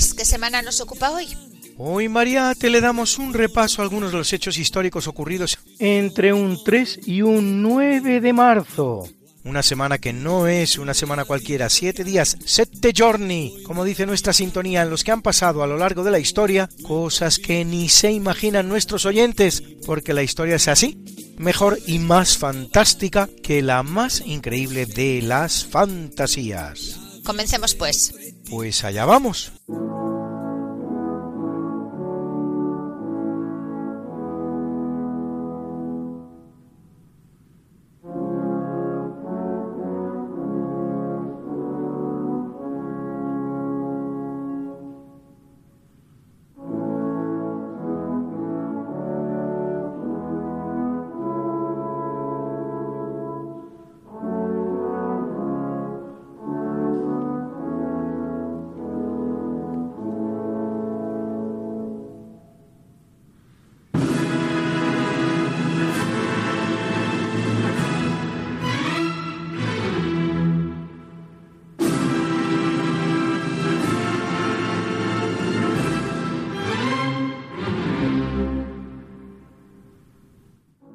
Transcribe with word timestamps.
Luis, 0.00 0.14
¿qué 0.14 0.24
semana 0.24 0.62
nos 0.62 0.80
ocupa 0.80 1.10
hoy? 1.10 1.28
Hoy, 1.76 2.08
Mariate, 2.08 2.70
le 2.70 2.80
damos 2.80 3.18
un 3.18 3.34
repaso 3.34 3.82
a 3.82 3.84
algunos 3.84 4.12
de 4.12 4.16
los 4.16 4.32
hechos 4.32 4.56
históricos 4.56 5.06
ocurridos 5.06 5.58
entre 5.78 6.32
un 6.32 6.64
3 6.64 7.00
y 7.04 7.20
un 7.20 7.60
9 7.60 8.22
de 8.22 8.32
marzo. 8.32 9.06
Una 9.44 9.62
semana 9.62 9.98
que 9.98 10.14
no 10.14 10.46
es 10.46 10.78
una 10.78 10.94
semana 10.94 11.26
cualquiera, 11.26 11.68
siete 11.68 12.02
días, 12.02 12.38
sette 12.46 12.94
giorni, 12.94 13.62
como 13.66 13.84
dice 13.84 14.06
nuestra 14.06 14.32
sintonía, 14.32 14.80
en 14.80 14.88
los 14.88 15.04
que 15.04 15.12
han 15.12 15.20
pasado 15.20 15.62
a 15.62 15.66
lo 15.66 15.76
largo 15.76 16.02
de 16.02 16.12
la 16.12 16.18
historia 16.18 16.70
cosas 16.82 17.38
que 17.38 17.62
ni 17.66 17.90
se 17.90 18.10
imaginan 18.10 18.70
nuestros 18.70 19.04
oyentes, 19.04 19.62
porque 19.84 20.14
la 20.14 20.22
historia 20.22 20.56
es 20.56 20.68
así, 20.68 20.96
mejor 21.36 21.78
y 21.86 21.98
más 21.98 22.38
fantástica 22.38 23.28
que 23.42 23.60
la 23.60 23.82
más 23.82 24.22
increíble 24.24 24.86
de 24.86 25.20
las 25.20 25.66
fantasías. 25.66 26.98
Comencemos 27.22 27.74
pues. 27.74 28.29
Pues 28.48 28.84
allá 28.84 29.04
vamos. 29.04 29.52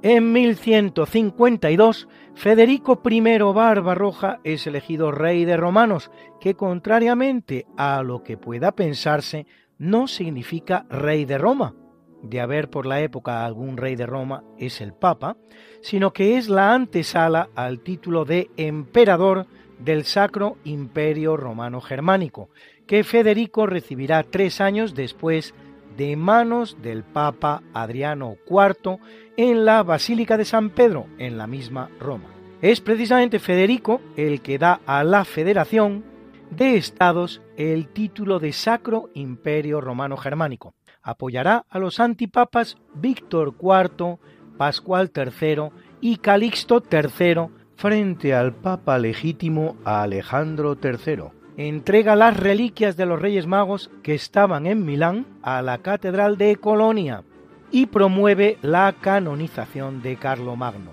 En 0.08 0.34
1152, 0.34 2.08
Federico 2.36 3.02
I 3.10 3.22
Barbarroja 3.40 4.40
es 4.44 4.68
elegido 4.68 5.10
rey 5.10 5.46
de 5.46 5.58
romanos, 5.58 6.12
que 6.40 6.54
contrariamente 6.54 7.66
a 7.76 8.04
lo 8.04 8.22
que 8.22 8.38
pueda 8.38 8.74
pensarse, 8.74 9.48
no 9.80 10.08
significa 10.08 10.86
rey 10.92 11.26
de 11.26 11.40
Roma. 11.40 11.74
De 12.22 12.40
haber 12.40 12.70
por 12.70 12.86
la 12.86 13.02
época 13.02 13.48
algún 13.48 13.78
rey 13.78 13.96
de 13.96 14.06
Roma 14.06 14.44
es 14.60 14.80
el 14.80 14.94
Papa, 14.94 15.38
sino 15.82 16.14
que 16.14 16.38
es 16.38 16.50
la 16.50 16.76
antesala 16.76 17.50
al 17.56 17.80
título 17.80 18.26
de 18.26 18.52
emperador 18.58 19.48
del 19.80 20.04
Sacro 20.04 20.58
Imperio 20.66 21.36
Romano 21.36 21.82
Germánico, 21.82 22.52
que 22.86 23.04
Federico 23.04 23.66
recibirá 23.66 24.22
tres 24.22 24.62
años 24.62 24.94
después 24.94 25.56
de 25.98 26.16
manos 26.16 26.78
del 26.82 27.04
Papa 27.04 27.64
Adriano 27.74 28.38
IV 28.50 29.00
en 29.38 29.66
la 29.66 29.84
Basílica 29.84 30.38
de 30.38 30.46
San 30.46 30.70
Pedro, 30.70 31.08
en 31.18 31.38
la 31.38 31.48
misma 31.48 31.90
Roma. 32.00 32.30
Es 32.62 32.82
precisamente 32.82 33.40
Federico 33.40 34.02
el 34.16 34.42
que 34.42 34.58
da 34.58 34.82
a 34.86 35.04
la 35.04 35.26
Federación 35.26 36.04
de 36.50 36.78
Estados 36.78 37.42
el 37.58 37.88
título 37.90 38.40
de 38.40 38.54
Sacro 38.54 39.10
Imperio 39.14 39.82
Romano 39.82 40.18
Germánico. 40.18 40.74
Apoyará 41.02 41.66
a 41.70 41.80
los 41.80 42.00
antipapas 42.00 42.78
Víctor 42.94 43.54
IV, 43.62 44.18
Pascual 44.58 45.12
III 45.16 45.70
y 46.02 46.18
Calixto 46.18 46.82
III 46.92 47.50
frente 47.76 48.34
al 48.34 48.54
Papa 48.54 48.98
legítimo 48.98 49.76
Alejandro 49.84 50.78
III 50.82 51.35
entrega 51.58 52.16
las 52.16 52.38
reliquias 52.38 52.98
de 52.98 53.06
los 53.06 53.22
Reyes 53.22 53.48
Magos 53.48 53.90
que 54.04 54.14
estaban 54.14 54.66
en 54.66 54.86
Milán 54.86 55.26
a 55.42 55.62
la 55.62 55.78
Catedral 55.78 56.38
de 56.38 56.56
Colonia 56.58 57.24
y 57.72 57.88
promueve 57.88 58.58
la 58.62 58.94
canonización 59.00 60.02
de 60.02 60.18
Carlomagno. 60.18 60.92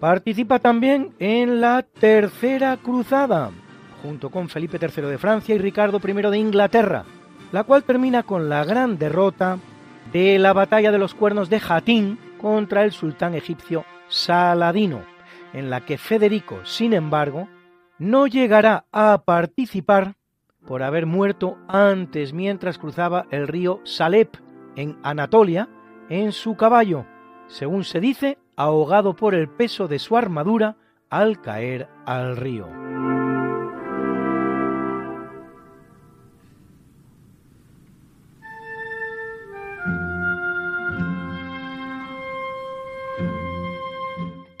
Participa 0.00 0.58
también 0.58 1.12
en 1.18 1.60
la 1.60 1.82
Tercera 1.82 2.76
Cruzada, 2.76 3.50
junto 4.02 4.30
con 4.30 4.48
Felipe 4.48 4.78
III 4.80 5.04
de 5.04 5.18
Francia 5.18 5.54
y 5.54 5.58
Ricardo 5.58 6.00
I 6.04 6.12
de 6.12 6.38
Inglaterra, 6.38 7.04
la 7.52 7.64
cual 7.64 7.84
termina 7.84 8.22
con 8.22 8.48
la 8.48 8.64
gran 8.64 8.98
derrota 8.98 9.58
de 10.12 10.38
la 10.38 10.52
batalla 10.52 10.90
de 10.90 10.98
los 10.98 11.14
cuernos 11.14 11.50
de 11.50 11.60
Jatín 11.60 12.18
contra 12.40 12.82
el 12.82 12.92
sultán 12.92 13.34
egipcio 13.34 13.84
Saladino, 14.08 15.02
en 15.52 15.70
la 15.70 15.82
que 15.82 15.98
Federico, 15.98 16.64
sin 16.64 16.92
embargo, 16.92 17.48
no 18.02 18.26
llegará 18.26 18.86
a 18.90 19.22
participar 19.24 20.16
por 20.66 20.82
haber 20.82 21.06
muerto 21.06 21.56
antes 21.68 22.32
mientras 22.32 22.76
cruzaba 22.76 23.26
el 23.30 23.46
río 23.46 23.80
Salep 23.84 24.36
en 24.74 24.98
Anatolia 25.04 25.68
en 26.08 26.32
su 26.32 26.56
caballo, 26.56 27.06
según 27.46 27.84
se 27.84 28.00
dice, 28.00 28.38
ahogado 28.56 29.14
por 29.14 29.36
el 29.36 29.48
peso 29.48 29.86
de 29.86 30.00
su 30.00 30.16
armadura 30.16 30.76
al 31.10 31.40
caer 31.40 31.88
al 32.04 32.36
río. 32.36 32.66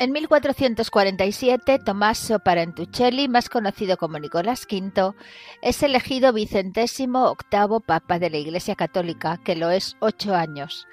En 0.02 0.10
1447, 0.10 1.78
Tommaso 1.78 2.40
Parentuccelli, 2.40 3.28
más 3.28 3.48
conocido 3.48 3.96
como 3.96 4.18
Nicolás 4.18 4.66
V, 4.68 5.14
es 5.62 5.80
elegido 5.84 6.32
vicentésimo 6.32 7.26
octavo 7.26 7.78
papa 7.78 8.18
de 8.18 8.28
la 8.28 8.38
Iglesia 8.38 8.74
Católica, 8.74 9.38
que 9.44 9.54
lo 9.54 9.70
es 9.70 9.96
ocho 10.00 10.34
años. 10.34 10.88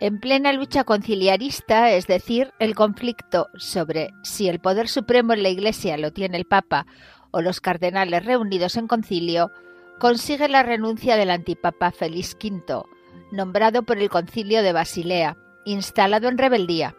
En 0.00 0.20
plena 0.20 0.52
lucha 0.52 0.84
conciliarista, 0.84 1.92
es 1.92 2.06
decir, 2.06 2.52
el 2.58 2.74
conflicto 2.74 3.48
sobre 3.56 4.12
si 4.22 4.50
el 4.50 4.58
poder 4.60 4.86
supremo 4.86 5.32
en 5.32 5.44
la 5.44 5.48
Iglesia 5.48 5.96
lo 5.96 6.12
tiene 6.12 6.36
el 6.36 6.44
Papa 6.44 6.84
o 7.30 7.40
los 7.40 7.62
cardenales 7.62 8.26
reunidos 8.26 8.76
en 8.76 8.86
concilio, 8.86 9.50
consigue 9.98 10.48
la 10.48 10.62
renuncia 10.62 11.16
del 11.16 11.30
antipapa 11.30 11.90
Félix 11.90 12.36
V, 12.38 12.82
nombrado 13.30 13.82
por 13.84 13.96
el 13.96 14.10
concilio 14.10 14.62
de 14.62 14.74
Basilea, 14.74 15.38
instalado 15.64 16.28
en 16.28 16.36
rebeldía 16.36 16.94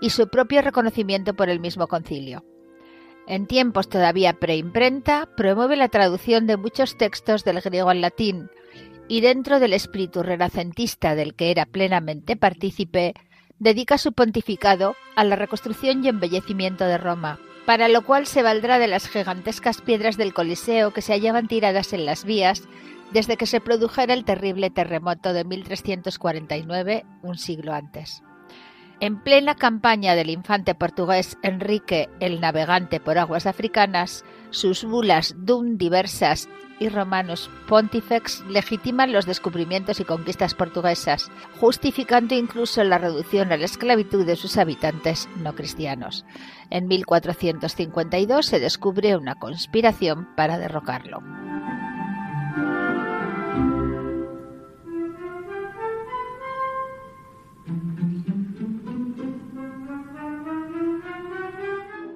y 0.00 0.10
su 0.10 0.28
propio 0.28 0.62
reconocimiento 0.62 1.34
por 1.34 1.48
el 1.48 1.60
mismo 1.60 1.86
concilio. 1.86 2.44
En 3.26 3.46
tiempos 3.46 3.88
todavía 3.88 4.34
preimprenta, 4.34 5.28
promueve 5.36 5.76
la 5.76 5.88
traducción 5.88 6.46
de 6.46 6.56
muchos 6.56 6.98
textos 6.98 7.44
del 7.44 7.60
griego 7.60 7.90
al 7.90 8.02
latín 8.02 8.50
y 9.08 9.20
dentro 9.20 9.60
del 9.60 9.72
espíritu 9.72 10.22
renacentista 10.22 11.14
del 11.14 11.34
que 11.34 11.50
era 11.50 11.66
plenamente 11.66 12.36
partícipe, 12.36 13.14
dedica 13.58 13.98
su 13.98 14.12
pontificado 14.12 14.94
a 15.16 15.24
la 15.24 15.36
reconstrucción 15.36 16.04
y 16.04 16.08
embellecimiento 16.08 16.84
de 16.84 16.98
Roma, 16.98 17.38
para 17.66 17.88
lo 17.88 18.04
cual 18.04 18.26
se 18.26 18.42
valdrá 18.42 18.78
de 18.78 18.88
las 18.88 19.08
gigantescas 19.08 19.80
piedras 19.80 20.16
del 20.16 20.34
Coliseo 20.34 20.92
que 20.92 21.02
se 21.02 21.12
hallaban 21.12 21.48
tiradas 21.48 21.92
en 21.92 22.04
las 22.06 22.24
vías 22.24 22.62
desde 23.12 23.36
que 23.36 23.46
se 23.46 23.60
produjera 23.60 24.12
el 24.12 24.24
terrible 24.24 24.70
terremoto 24.70 25.32
de 25.32 25.44
1349, 25.44 27.04
un 27.22 27.38
siglo 27.38 27.72
antes. 27.72 28.22
En 29.00 29.20
plena 29.20 29.56
campaña 29.56 30.14
del 30.14 30.30
infante 30.30 30.74
portugués 30.74 31.36
Enrique 31.42 32.08
el 32.20 32.40
Navegante 32.40 33.00
por 33.00 33.18
aguas 33.18 33.46
africanas, 33.46 34.24
sus 34.50 34.84
bulas 34.84 35.34
Dum 35.36 35.76
diversas 35.76 36.48
y 36.78 36.88
Romanos 36.88 37.50
Pontifex 37.68 38.44
legitiman 38.48 39.12
los 39.12 39.26
descubrimientos 39.26 40.00
y 40.00 40.04
conquistas 40.04 40.54
portuguesas, 40.54 41.30
justificando 41.60 42.34
incluso 42.34 42.82
la 42.84 42.98
reducción 42.98 43.52
a 43.52 43.56
la 43.56 43.64
esclavitud 43.64 44.26
de 44.26 44.36
sus 44.36 44.56
habitantes 44.56 45.28
no 45.36 45.54
cristianos. 45.54 46.24
En 46.70 46.86
1452 46.88 48.46
se 48.46 48.60
descubre 48.60 49.16
una 49.16 49.36
conspiración 49.36 50.28
para 50.36 50.58
derrocarlo. 50.58 51.43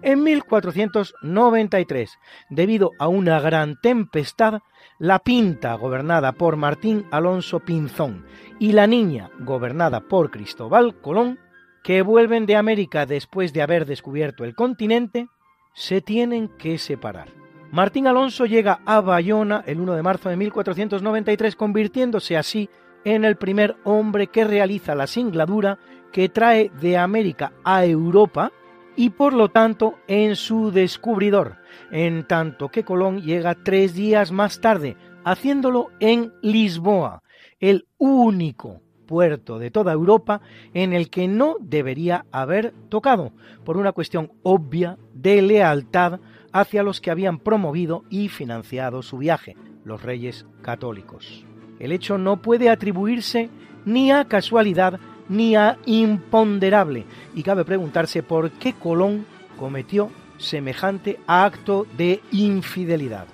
en 0.00 0.22
1493, 0.22 2.18
debido 2.50 2.92
a 2.98 3.08
una 3.08 3.40
gran 3.40 3.78
tempestad, 3.80 4.60
la 4.98 5.18
Pinta, 5.18 5.74
gobernada 5.74 6.32
por 6.32 6.56
Martín 6.56 7.06
Alonso 7.10 7.60
Pinzón, 7.60 8.24
y 8.58 8.72
la 8.72 8.86
Niña, 8.86 9.30
gobernada 9.40 10.00
por 10.00 10.30
Cristóbal 10.30 10.94
Colón, 11.00 11.38
que 11.82 12.02
vuelven 12.02 12.46
de 12.46 12.56
América 12.56 13.06
después 13.06 13.52
de 13.52 13.62
haber 13.62 13.86
descubierto 13.86 14.44
el 14.44 14.54
continente, 14.54 15.28
se 15.74 16.00
tienen 16.00 16.48
que 16.48 16.78
separar. 16.78 17.28
Martín 17.70 18.06
Alonso 18.06 18.46
llega 18.46 18.80
a 18.84 19.00
Bayona 19.00 19.64
el 19.66 19.80
1 19.80 19.94
de 19.94 20.02
marzo 20.02 20.28
de 20.28 20.36
1493, 20.36 21.56
convirtiéndose 21.56 22.36
así 22.36 22.68
en 23.04 23.24
el 23.24 23.36
primer 23.36 23.76
hombre 23.84 24.28
que 24.28 24.44
realiza 24.44 24.94
la 24.94 25.06
singladura 25.06 25.78
que 26.12 26.28
trae 26.28 26.70
de 26.80 26.98
América 26.98 27.52
a 27.64 27.84
Europa 27.84 28.52
y 28.96 29.10
por 29.10 29.32
lo 29.32 29.48
tanto 29.48 29.98
en 30.06 30.36
su 30.36 30.70
descubridor, 30.70 31.58
en 31.90 32.26
tanto 32.26 32.68
que 32.68 32.84
Colón 32.84 33.22
llega 33.22 33.54
tres 33.54 33.94
días 33.94 34.32
más 34.32 34.60
tarde, 34.60 34.96
haciéndolo 35.24 35.90
en 36.00 36.32
Lisboa, 36.42 37.22
el 37.60 37.86
único 37.98 38.80
puerto 39.06 39.58
de 39.58 39.70
toda 39.70 39.92
Europa 39.92 40.40
en 40.74 40.92
el 40.92 41.10
que 41.10 41.28
no 41.28 41.56
debería 41.60 42.24
haber 42.32 42.72
tocado, 42.88 43.32
por 43.64 43.76
una 43.76 43.92
cuestión 43.92 44.32
obvia 44.42 44.98
de 45.12 45.42
lealtad 45.42 46.20
hacia 46.52 46.82
los 46.82 47.00
que 47.00 47.10
habían 47.10 47.38
promovido 47.38 48.04
y 48.10 48.28
financiado 48.28 49.02
su 49.02 49.18
viaje, 49.18 49.56
los 49.84 50.02
reyes 50.02 50.46
católicos. 50.62 51.44
El 51.78 51.92
hecho 51.92 52.18
no 52.18 52.42
puede 52.42 52.70
atribuirse 52.70 53.50
ni 53.84 54.12
a 54.12 54.24
casualidad 54.26 55.00
ni 55.32 55.56
a 55.56 55.78
imponderable, 55.86 57.06
y 57.34 57.42
cabe 57.42 57.64
preguntarse 57.64 58.22
por 58.22 58.50
qué 58.50 58.74
Colón 58.74 59.24
cometió 59.58 60.10
semejante 60.36 61.18
acto 61.26 61.86
de 61.96 62.20
infidelidad. 62.32 63.26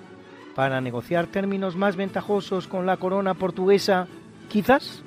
Para 0.55 0.79
negociar 0.79 1.27
términos 1.27 1.75
más 1.75 1.97
ventajosos 1.97 2.67
con 2.67 2.85
la 2.85 2.97
corona 2.97 3.33
portuguesa, 3.33 4.07
quizás. 4.47 5.03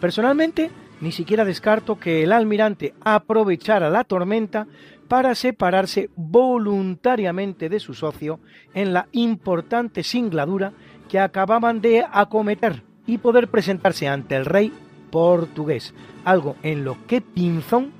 Personalmente, 0.00 0.70
ni 1.00 1.12
siquiera 1.12 1.44
descarto 1.44 2.00
que 2.00 2.24
el 2.24 2.32
almirante 2.32 2.94
aprovechara 3.04 3.88
la 3.88 4.02
tormenta 4.02 4.66
para 5.06 5.34
separarse 5.34 6.10
voluntariamente 6.16 7.68
de 7.68 7.78
su 7.78 7.94
socio 7.94 8.40
en 8.72 8.92
la 8.92 9.06
importante 9.12 10.02
singladura 10.02 10.72
que 11.08 11.20
acababan 11.20 11.80
de 11.80 12.04
acometer 12.10 12.82
y 13.06 13.18
poder 13.18 13.48
presentarse 13.48 14.08
ante 14.08 14.34
el 14.34 14.46
rey 14.46 14.72
portugués, 15.10 15.94
algo 16.24 16.56
en 16.62 16.84
lo 16.84 17.06
que 17.06 17.20
Pinzón 17.20 17.92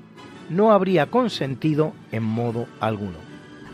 no 0.49 0.71
habría 0.71 1.09
consentido 1.09 1.93
en 2.11 2.23
modo 2.23 2.67
alguno. 2.79 3.17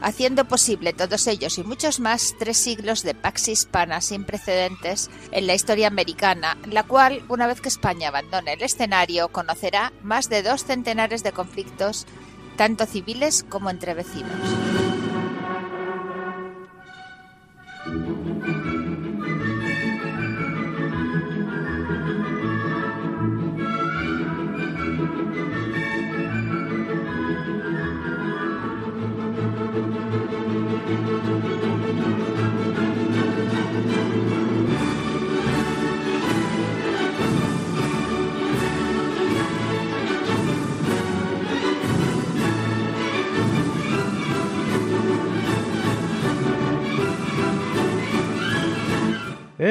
Haciendo 0.02 0.46
posible 0.46 0.94
todos 0.94 1.28
ellos 1.28 1.60
y 1.60 1.64
muchos 1.64 2.00
más 2.00 2.36
tres 2.40 2.58
siglos 2.58 3.04
de 3.04 3.14
pax 3.14 3.50
hispana 3.50 4.02
sin 4.02 4.24
precedentes 4.24 5.12
en 5.32 5.46
la 5.46 5.54
historia 5.54 5.88
americana, 5.88 6.58
la 6.68 6.84
cual, 6.84 7.22
una 7.30 7.46
vez 7.46 7.62
que 7.62 7.70
España 7.70 8.08
abandone 8.08 8.54
el 8.54 8.64
escenario, 8.64 9.28
conocerá 9.28 9.94
más 10.02 10.28
de 10.28 10.42
dos 10.42 10.64
centenares 10.64 11.22
de 11.22 11.34
conflictos, 11.34 12.08
tanto 12.58 12.88
civiles 12.88 13.46
como 13.48 13.70
entre 13.70 13.94
vecinos. 13.94 14.32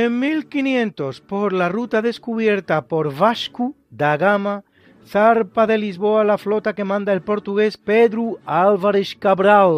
En 0.03 0.19
1500, 0.19 1.21
por 1.21 1.53
la 1.53 1.69
ruta 1.69 2.01
descubierta 2.01 2.87
por 2.87 3.15
Vasco 3.15 3.75
da 3.91 4.17
Gama, 4.17 4.65
zarpa 5.07 5.67
de 5.67 5.77
Lisboa 5.77 6.25
la 6.25 6.39
flota 6.39 6.73
que 6.75 6.85
manda 6.85 7.13
el 7.13 7.21
portugués 7.21 7.77
Pedro 7.77 8.39
Álvarez 8.47 9.15
Cabral. 9.15 9.75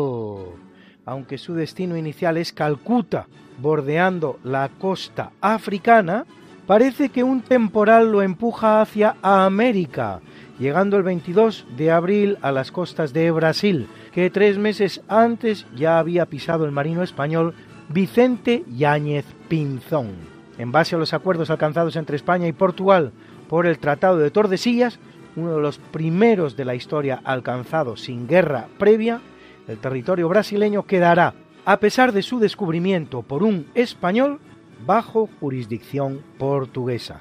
Aunque 1.05 1.39
su 1.39 1.55
destino 1.55 1.97
inicial 1.97 2.37
es 2.37 2.53
Calcuta, 2.53 3.27
bordeando 3.59 4.39
la 4.45 4.69
costa 4.69 5.33
africana, 5.41 6.25
parece 6.69 7.09
que 7.09 7.25
un 7.25 7.41
temporal 7.41 8.13
lo 8.13 8.23
empuja 8.23 8.81
hacia 8.81 9.17
América, 9.23 10.21
llegando 10.57 10.97
el 10.99 11.03
22 11.03 11.67
de 11.77 11.91
abril 11.91 12.39
a 12.43 12.53
las 12.53 12.71
costas 12.71 13.13
de 13.13 13.29
Brasil, 13.33 13.89
que 14.13 14.31
tres 14.31 14.57
meses 14.57 15.03
antes 15.09 15.67
ya 15.75 15.99
había 15.99 16.27
pisado 16.27 16.65
el 16.65 16.71
marino 16.71 17.03
español 17.03 17.57
Vicente 17.93 18.65
Yáñez 18.75 19.27
Pinzón. 19.49 20.13
En 20.57 20.73
base 20.73 20.97
a 20.97 20.99
los 20.99 21.13
acuerdos 21.13 21.51
alcanzados 21.51 21.97
entre 21.97 22.17
España 22.17 22.49
y 22.49 22.53
Portugal 22.53 23.13
por 23.49 23.67
el 23.67 23.79
Tratado 23.79 24.17
de 24.17 24.31
Tordesillas, 24.31 24.99
uno 25.37 25.57
de 25.57 25.61
los 25.61 25.77
primeros 25.79 26.57
de 26.57 26.65
la 26.65 26.75
historia 26.75 27.21
alcanzado 27.23 27.97
sin 27.97 28.27
guerra 28.27 28.69
previa, 28.79 29.21
el 29.69 29.79
territorio 29.79 30.29
brasileño 30.29 30.87
quedará, 30.87 31.35
a 31.67 31.81
pesar 31.81 32.13
de 32.13 32.23
su 32.23 32.39
descubrimiento 32.39 33.23
por 33.23 33.43
un 33.43 33.67
español, 33.75 34.41
bajo 34.87 35.29
jurisdicción 35.39 36.23
portuguesa. 36.39 37.21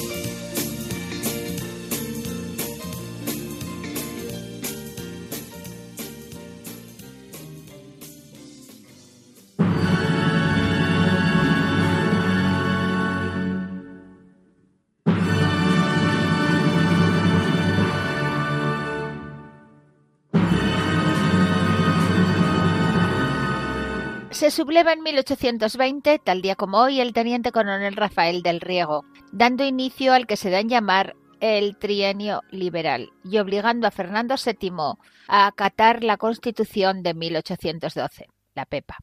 Se 24.41 24.49
subleva 24.49 24.91
en 24.91 25.03
1820, 25.03 26.17
tal 26.17 26.41
día 26.41 26.55
como 26.55 26.79
hoy, 26.79 26.99
el 26.99 27.13
teniente 27.13 27.51
coronel 27.51 27.95
Rafael 27.95 28.41
del 28.41 28.59
Riego, 28.59 29.05
dando 29.31 29.63
inicio 29.63 30.13
al 30.13 30.25
que 30.25 30.35
se 30.35 30.49
da 30.49 30.59
en 30.61 30.67
llamar 30.67 31.15
el 31.41 31.77
trienio 31.77 32.41
liberal 32.49 33.11
y 33.23 33.37
obligando 33.37 33.85
a 33.85 33.91
Fernando 33.91 34.33
VII 34.43 34.97
a 35.27 35.45
acatar 35.45 36.03
la 36.03 36.17
Constitución 36.17 37.03
de 37.03 37.13
1812, 37.13 38.29
la 38.55 38.65
PEPA. 38.65 38.97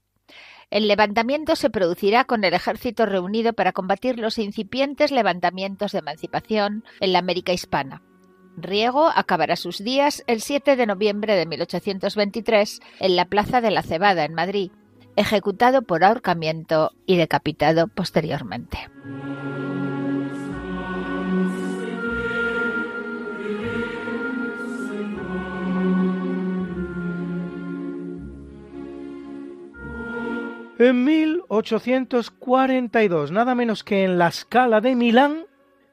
El 0.71 0.89
levantamiento 0.89 1.55
se 1.55 1.71
producirá 1.71 2.25
con 2.25 2.43
el 2.43 2.53
ejército 2.53 3.07
reunido 3.07 3.53
para 3.53 3.71
combatir 3.71 4.19
los 4.19 4.39
incipientes 4.39 5.13
levantamientos 5.13 5.93
de 5.93 6.01
emancipación 6.01 6.83
en 6.99 7.13
la 7.13 7.21
América 7.21 7.53
hispana. 7.53 8.03
Riego 8.57 9.07
acabará 9.07 9.55
sus 9.55 9.79
días 9.79 10.25
el 10.27 10.41
7 10.41 10.75
de 10.75 10.87
noviembre 10.87 11.37
de 11.37 11.47
1823 11.47 12.81
en 12.99 13.15
la 13.15 13.27
Plaza 13.27 13.61
de 13.61 13.71
la 13.71 13.85
Cebada, 13.85 14.25
en 14.25 14.35
Madrid, 14.35 14.73
ejecutado 15.19 15.83
por 15.83 16.05
ahorcamiento 16.05 16.93
y 17.05 17.17
decapitado 17.17 17.89
posteriormente. 17.89 18.89
En 30.81 31.05
1842, 31.05 33.33
nada 33.33 33.57
menos 33.57 33.83
que 33.83 34.05
en 34.05 34.17
la 34.17 34.31
Scala 34.31 34.81
de 34.81 34.95
Milán, 34.95 35.47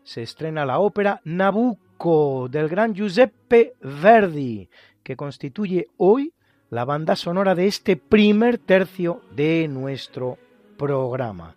se 0.04 0.22
estrena 0.22 0.64
la 0.68 0.78
ópera 0.78 1.22
Nabucco 1.24 2.50
del 2.52 2.70
gran 2.70 2.94
Giuseppe 2.94 3.74
Verdi, 3.82 4.70
que 5.02 5.16
constituye 5.16 5.88
hoy 5.98 6.35
la 6.70 6.86
banda 6.86 7.16
sonora 7.16 7.56
de 7.56 7.68
este 7.68 7.96
primer 7.96 8.58
tercio 8.58 9.22
de 9.36 9.68
nuestro 9.68 10.38
programa. 10.78 11.56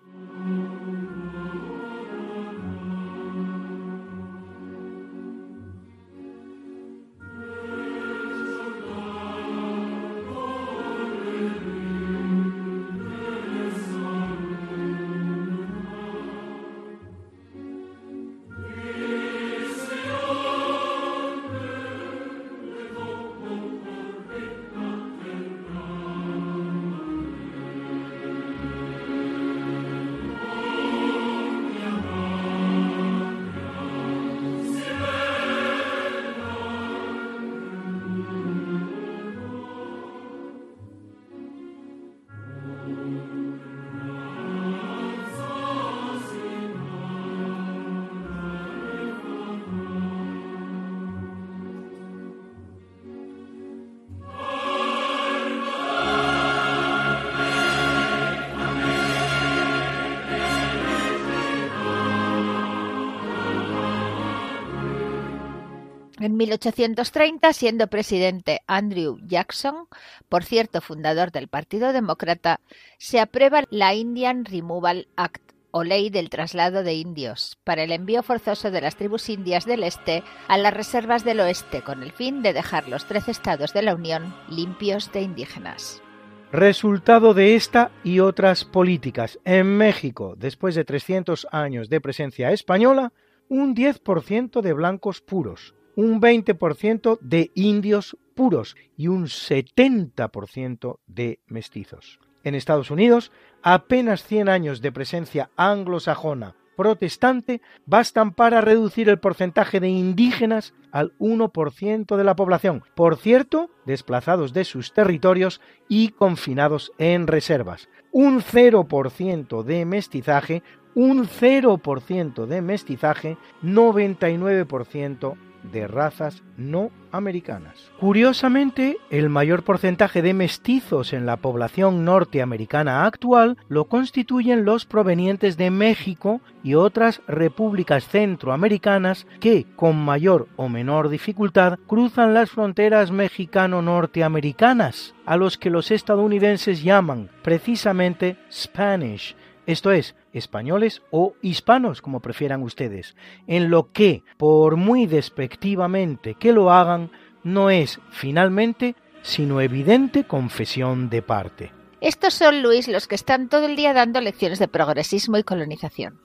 En 66.21 66.37
1830, 66.37 67.53
siendo 67.53 67.87
presidente 67.87 68.61
Andrew 68.67 69.19
Jackson, 69.25 69.87
por 70.29 70.43
cierto 70.43 70.81
fundador 70.81 71.31
del 71.31 71.47
Partido 71.47 71.93
Demócrata, 71.93 72.61
se 72.99 73.21
aprueba 73.21 73.63
la 73.71 73.95
Indian 73.95 74.45
Removal 74.45 75.07
Act 75.17 75.53
o 75.71 75.85
Ley 75.85 76.11
del 76.11 76.29
Traslado 76.29 76.83
de 76.83 76.95
Indios 76.95 77.59
para 77.63 77.85
el 77.85 77.93
envío 77.93 78.25
forzoso 78.25 78.73
de 78.73 78.81
las 78.81 78.97
tribus 78.97 79.29
indias 79.29 79.65
del 79.65 79.85
este 79.85 80.25
a 80.49 80.59
las 80.59 80.75
reservas 80.75 81.25
del 81.25 81.41
oeste 81.41 81.83
con 81.83 82.03
el 82.03 82.11
fin 82.11 82.43
de 82.43 82.53
dejar 82.53 82.89
los 82.89 83.07
trece 83.07 83.31
estados 83.31 83.73
de 83.73 83.83
la 83.83 83.95
Unión 83.95 84.35
limpios 84.49 85.13
de 85.13 85.23
indígenas. 85.23 86.03
Resultado 86.51 87.35
de 87.35 87.55
esta 87.55 87.93
y 88.03 88.21
otras 88.21 88.65
políticas. 88.65 89.39
En 89.45 89.67
México, 89.77 90.35
después 90.37 90.75
de 90.75 90.85
300 90.85 91.47
años 91.53 91.91
de 91.91 92.01
presencia 92.01 92.51
española, 92.51 93.13
un 93.49 93.77
10% 93.77 94.63
de 94.63 94.73
blancos 94.73 95.21
puros, 95.21 95.75
un 95.99 96.21
20% 96.21 97.19
de 97.21 97.51
indios 97.57 98.17
puros 98.37 98.77
y 98.97 99.09
un 99.09 99.25
70% 99.25 101.01
de 101.09 101.41
mestizos. 101.49 102.21
En 102.45 102.55
Estados 102.55 102.93
Unidos, 102.93 103.33
apenas 103.65 104.23
100 104.23 104.49
años 104.49 104.81
de 104.81 104.93
presencia 104.93 105.51
anglosajona 105.57 106.55
protestante 106.77 107.61
bastan 107.85 108.33
para 108.33 108.61
reducir 108.61 109.09
el 109.09 109.19
porcentaje 109.19 109.81
de 109.81 109.89
indígenas 109.89 110.73
al 110.93 111.19
1% 111.19 112.17
de 112.17 112.23
la 112.23 112.37
población, 112.37 112.85
por 112.95 113.17
cierto, 113.17 113.69
desplazados 113.85 114.53
de 114.53 114.65
sus 114.65 114.93
territorios 114.93 115.61
y 115.89 116.11
confinados 116.11 116.93
en 116.99 117.27
reservas. 117.27 117.89
Un 118.13 118.41
0% 118.41 119.65
de 119.65 119.85
mestizaje, 119.85 120.63
un 120.95 121.27
0% 121.27 122.47
de 122.47 122.63
mestizaje, 122.63 123.37
99% 123.65 125.37
de 125.63 125.87
razas 125.87 126.43
no 126.57 126.91
americanas. 127.13 127.91
Curiosamente, 128.01 128.99
el 129.11 129.29
mayor 129.29 129.65
porcentaje 129.65 130.23
de 130.23 130.35
mestizos 130.35 131.13
en 131.13 131.27
la 131.27 131.37
población 131.37 132.05
norteamericana 132.05 133.07
actual 133.07 133.57
lo 133.69 133.87
constituyen 133.87 134.65
los 134.65 134.87
provenientes 134.87 135.57
de 135.57 135.71
México 135.71 136.41
y 136.63 136.75
otras 136.75 137.23
repúblicas 137.27 138.09
centroamericanas 138.09 139.27
que, 139.41 139.67
con 139.77 139.97
mayor 139.97 140.49
o 140.57 140.69
menor 140.69 141.09
dificultad, 141.09 141.79
cruzan 141.87 142.35
las 142.35 142.51
fronteras 142.51 143.11
mexicano-norteamericanas, 143.11 145.15
a 145.25 145.37
los 145.37 145.59
que 145.59 145.71
los 145.71 145.91
estadounidenses 145.91 146.83
llaman 146.83 147.31
precisamente 147.43 148.37
Spanish, 148.51 149.35
esto 149.69 149.93
es, 149.93 150.15
españoles 150.33 151.03
o 151.11 151.35
hispanos, 151.43 152.03
como 152.03 152.21
prefieran 152.21 152.63
ustedes, 152.63 153.17
en 153.47 153.71
lo 153.71 153.93
que, 153.93 154.23
por 154.37 154.77
muy 154.77 155.07
despectivamente 155.07 156.35
que 156.35 156.53
lo 156.53 156.71
hagan, 156.71 157.11
no 157.43 157.71
es 157.71 158.01
finalmente 158.11 158.95
sino 159.23 159.61
evidente 159.61 160.25
confesión 160.25 161.11
de 161.11 161.23
parte. 161.23 161.73
Estos 162.01 162.35
son, 162.35 162.63
Luis, 162.63 162.87
los 162.89 163.09
que 163.09 163.17
están 163.17 163.49
todo 163.49 163.67
el 163.67 163.75
día 163.75 163.93
dando 163.93 164.21
lecciones 164.21 164.59
de 164.59 164.69
progresismo 164.69 165.37
y 165.37 165.43
colonización. 165.43 166.21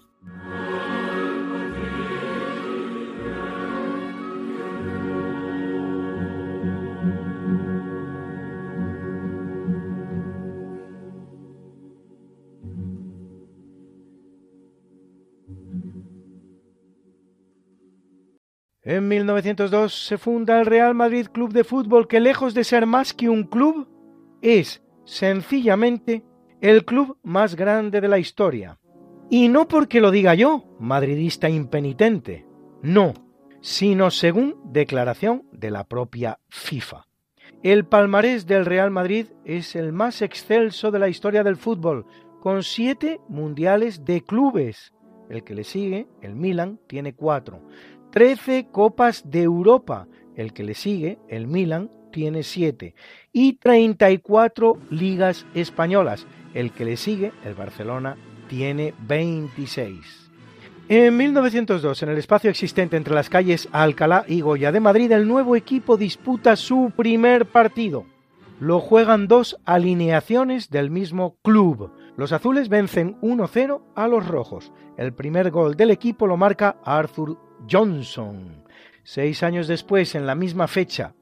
En 18.85 19.07
1902 19.07 20.07
se 20.07 20.17
funda 20.17 20.59
el 20.59 20.65
Real 20.65 20.93
Madrid 20.93 21.27
Club 21.27 21.53
de 21.53 21.63
Fútbol 21.63 22.05
que 22.05 22.19
lejos 22.19 22.53
de 22.53 22.65
ser 22.65 22.85
más 22.85 23.13
que 23.13 23.29
un 23.29 23.43
club, 23.43 23.87
es 24.41 24.83
sencillamente 25.05 26.25
el 26.59 26.83
club 26.83 27.17
más 27.23 27.55
grande 27.55 28.01
de 28.01 28.09
la 28.09 28.19
historia. 28.19 28.77
Y 29.29 29.47
no 29.47 29.69
porque 29.69 30.01
lo 30.01 30.11
diga 30.11 30.35
yo, 30.35 30.65
madridista 30.79 31.49
impenitente, 31.49 32.45
no, 32.81 33.13
sino 33.61 34.11
según 34.11 34.57
declaración 34.65 35.43
de 35.53 35.71
la 35.71 35.85
propia 35.85 36.39
FIFA. 36.49 37.07
El 37.63 37.85
palmarés 37.85 38.45
del 38.45 38.65
Real 38.65 38.91
Madrid 38.91 39.27
es 39.45 39.77
el 39.77 39.93
más 39.93 40.21
excelso 40.21 40.91
de 40.91 40.99
la 40.99 41.07
historia 41.07 41.45
del 41.45 41.55
fútbol, 41.55 42.05
con 42.41 42.63
siete 42.63 43.21
mundiales 43.29 44.03
de 44.03 44.21
clubes. 44.21 44.93
El 45.29 45.45
que 45.45 45.55
le 45.55 45.63
sigue, 45.63 46.07
el 46.21 46.35
Milan, 46.35 46.79
tiene 46.87 47.15
cuatro. 47.15 47.61
Trece 48.13 48.67
copas 48.71 49.23
de 49.25 49.41
Europa. 49.41 50.07
El 50.35 50.53
que 50.53 50.63
le 50.63 50.75
sigue, 50.75 51.17
el 51.29 51.47
Milan, 51.47 51.89
tiene 52.11 52.43
siete. 52.43 52.93
Y 53.31 53.53
34 53.53 54.77
ligas 54.91 55.47
españolas. 55.55 56.27
El 56.53 56.71
que 56.73 56.85
le 56.85 56.95
sigue, 56.95 57.31
el 57.43 57.55
Barcelona, 57.55 58.15
tiene 58.47 58.93
26. 59.07 60.29
En 60.89 61.17
1902, 61.17 62.03
en 62.03 62.09
el 62.09 62.19
espacio 62.19 62.51
existente 62.51 62.97
entre 62.97 63.15
las 63.15 63.31
calles 63.31 63.67
Alcalá 63.71 64.25
y 64.27 64.41
Goya 64.41 64.71
de 64.71 64.79
Madrid, 64.79 65.11
el 65.11 65.27
nuevo 65.27 65.55
equipo 65.55 65.97
disputa 65.97 66.55
su 66.55 66.91
primer 66.95 67.47
partido. 67.47 68.05
Lo 68.59 68.79
juegan 68.79 69.27
dos 69.27 69.57
alineaciones 69.65 70.69
del 70.69 70.91
mismo 70.91 71.37
club. 71.41 71.91
Los 72.15 72.31
azules 72.31 72.69
vencen 72.69 73.19
1-0 73.21 73.81
a 73.95 74.07
los 74.07 74.27
rojos. 74.27 74.71
El 74.97 75.13
primer 75.13 75.49
gol 75.49 75.75
del 75.75 75.89
equipo 75.89 76.27
lo 76.27 76.37
marca 76.37 76.77
Arthur 76.85 77.39
Johnson. 77.69 78.63
Seis 79.03 79.43
años 79.43 79.67
después, 79.67 80.15
en 80.15 80.25
la 80.25 80.35
misma 80.35 80.67
fecha, 80.67 81.13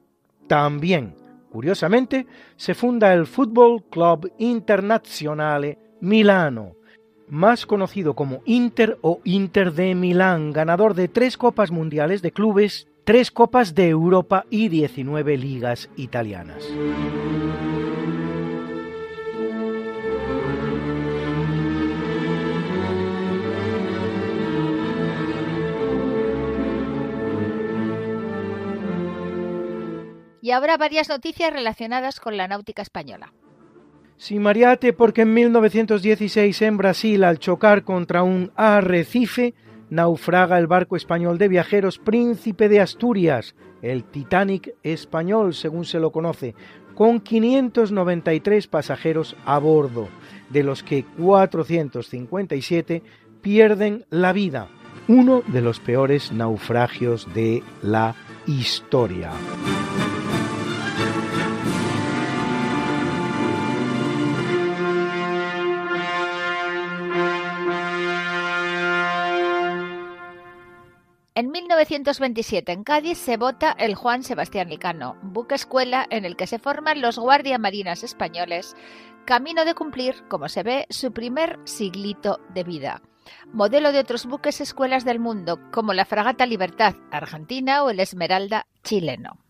también, 0.46 1.14
curiosamente, 1.50 2.26
se 2.56 2.74
funda 2.74 3.12
el 3.12 3.26
Football 3.26 3.84
Club 3.90 4.32
Internazionale 4.38 5.78
Milano 6.00 6.76
más 7.32 7.64
conocido 7.64 8.12
como 8.12 8.42
Inter 8.44 8.98
o 9.00 9.22
Inter 9.24 9.72
de 9.72 9.94
Milán, 9.94 10.52
ganador 10.52 10.92
de 10.92 11.08
tres 11.08 11.38
Copas 11.38 11.70
Mundiales 11.70 12.20
de 12.20 12.30
Clubes, 12.30 12.88
tres 13.04 13.30
Copas 13.30 13.74
de 13.74 13.88
Europa 13.88 14.44
y 14.50 14.68
19 14.68 15.38
ligas 15.38 15.88
italianas. 15.96 16.62
Y 30.42 30.50
ahora 30.50 30.76
varias 30.76 31.08
noticias 31.08 31.52
relacionadas 31.52 32.18
con 32.18 32.36
la 32.36 32.48
náutica 32.48 32.82
española. 32.82 33.32
Si 34.16 34.40
Mariate 34.40 34.92
porque 34.92 35.22
en 35.22 35.32
1916 35.34 36.62
en 36.62 36.76
Brasil, 36.76 37.22
al 37.22 37.38
chocar 37.38 37.84
contra 37.84 38.24
un 38.24 38.50
arrecife, 38.56 39.54
naufraga 39.88 40.58
el 40.58 40.66
barco 40.66 40.96
español 40.96 41.38
de 41.38 41.46
viajeros 41.46 42.00
Príncipe 42.00 42.68
de 42.68 42.80
Asturias, 42.80 43.54
el 43.82 44.02
Titanic 44.02 44.74
español, 44.82 45.54
según 45.54 45.84
se 45.84 46.00
lo 46.00 46.10
conoce, 46.10 46.56
con 46.94 47.20
593 47.20 48.66
pasajeros 48.66 49.36
a 49.44 49.58
bordo, 49.58 50.08
de 50.50 50.64
los 50.64 50.82
que 50.82 51.04
457 51.04 53.02
pierden 53.42 54.06
la 54.10 54.32
vida, 54.32 54.66
uno 55.06 55.42
de 55.46 55.60
los 55.62 55.78
peores 55.78 56.32
naufragios 56.32 57.32
de 57.32 57.62
la 57.80 58.16
historia. 58.46 59.30
En 71.42 71.50
1927 71.50 72.70
en 72.70 72.84
Cádiz 72.84 73.18
se 73.18 73.36
vota 73.36 73.72
el 73.72 73.96
Juan 73.96 74.22
Sebastián 74.22 74.68
Licano, 74.68 75.16
buque 75.22 75.56
escuela 75.56 76.06
en 76.08 76.24
el 76.24 76.36
que 76.36 76.46
se 76.46 76.60
forman 76.60 77.00
los 77.00 77.18
guardiamarinas 77.18 78.04
españoles, 78.04 78.76
camino 79.24 79.64
de 79.64 79.74
cumplir, 79.74 80.22
como 80.28 80.48
se 80.48 80.62
ve, 80.62 80.86
su 80.88 81.12
primer 81.12 81.58
siglito 81.64 82.38
de 82.54 82.62
vida. 82.62 83.02
Modelo 83.52 83.90
de 83.90 83.98
otros 83.98 84.26
buques 84.26 84.60
escuelas 84.60 85.04
del 85.04 85.18
mundo, 85.18 85.58
como 85.72 85.94
la 85.94 86.04
Fragata 86.04 86.46
Libertad 86.46 86.94
argentina 87.10 87.82
o 87.82 87.90
el 87.90 87.98
Esmeralda 87.98 88.68
chileno. 88.84 89.40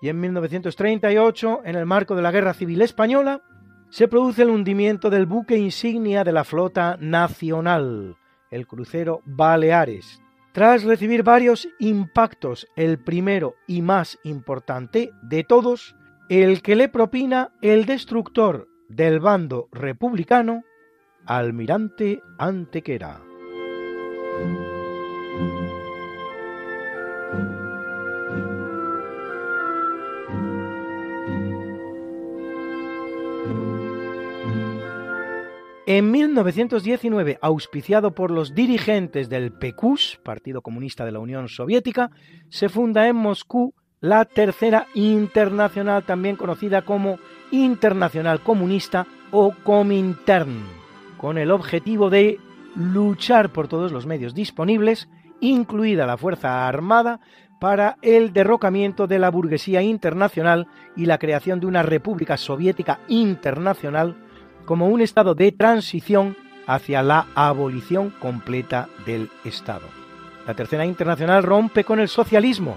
Y 0.00 0.10
en 0.10 0.20
1938, 0.20 1.62
en 1.64 1.74
el 1.74 1.86
marco 1.86 2.14
de 2.14 2.22
la 2.22 2.30
Guerra 2.30 2.54
Civil 2.54 2.82
Española, 2.82 3.42
se 3.90 4.08
produce 4.08 4.42
el 4.42 4.50
hundimiento 4.50 5.10
del 5.10 5.26
buque 5.26 5.56
insignia 5.56 6.24
de 6.24 6.32
la 6.32 6.44
flota 6.44 6.96
nacional, 7.00 8.16
el 8.50 8.66
crucero 8.66 9.22
Baleares. 9.24 10.22
Tras 10.52 10.82
recibir 10.82 11.22
varios 11.22 11.68
impactos, 11.78 12.66
el 12.74 12.98
primero 12.98 13.54
y 13.66 13.82
más 13.82 14.18
importante 14.24 15.10
de 15.22 15.44
todos, 15.44 15.94
el 16.28 16.62
que 16.62 16.76
le 16.76 16.88
propina 16.88 17.52
el 17.62 17.86
destructor 17.86 18.68
del 18.88 19.20
bando 19.20 19.68
republicano, 19.72 20.64
almirante 21.26 22.20
Antequera. 22.38 23.20
En 35.90 36.10
1919, 36.10 37.38
auspiciado 37.40 38.10
por 38.10 38.30
los 38.30 38.54
dirigentes 38.54 39.30
del 39.30 39.52
PQS, 39.52 40.18
Partido 40.22 40.60
Comunista 40.60 41.06
de 41.06 41.12
la 41.12 41.18
Unión 41.18 41.48
Soviética, 41.48 42.10
se 42.50 42.68
funda 42.68 43.08
en 43.08 43.16
Moscú 43.16 43.72
la 43.98 44.26
Tercera 44.26 44.86
Internacional, 44.92 46.04
también 46.04 46.36
conocida 46.36 46.82
como 46.82 47.18
Internacional 47.50 48.42
Comunista 48.42 49.06
o 49.30 49.54
Comintern, 49.64 50.62
con 51.16 51.38
el 51.38 51.50
objetivo 51.50 52.10
de 52.10 52.38
luchar 52.76 53.50
por 53.50 53.66
todos 53.66 53.90
los 53.90 54.04
medios 54.04 54.34
disponibles, 54.34 55.08
incluida 55.40 56.06
la 56.06 56.18
Fuerza 56.18 56.68
Armada, 56.68 57.20
para 57.62 57.96
el 58.02 58.34
derrocamiento 58.34 59.06
de 59.06 59.18
la 59.18 59.30
burguesía 59.30 59.80
internacional 59.80 60.66
y 60.96 61.06
la 61.06 61.16
creación 61.16 61.60
de 61.60 61.66
una 61.66 61.82
República 61.82 62.36
Soviética 62.36 63.00
Internacional 63.08 64.27
como 64.68 64.86
un 64.88 65.00
estado 65.00 65.34
de 65.34 65.50
transición 65.50 66.36
hacia 66.66 67.02
la 67.02 67.28
abolición 67.34 68.10
completa 68.10 68.90
del 69.06 69.30
Estado. 69.42 69.86
La 70.46 70.52
Tercera 70.52 70.84
Internacional 70.84 71.42
rompe 71.42 71.84
con 71.84 72.00
el 72.00 72.08
socialismo, 72.08 72.76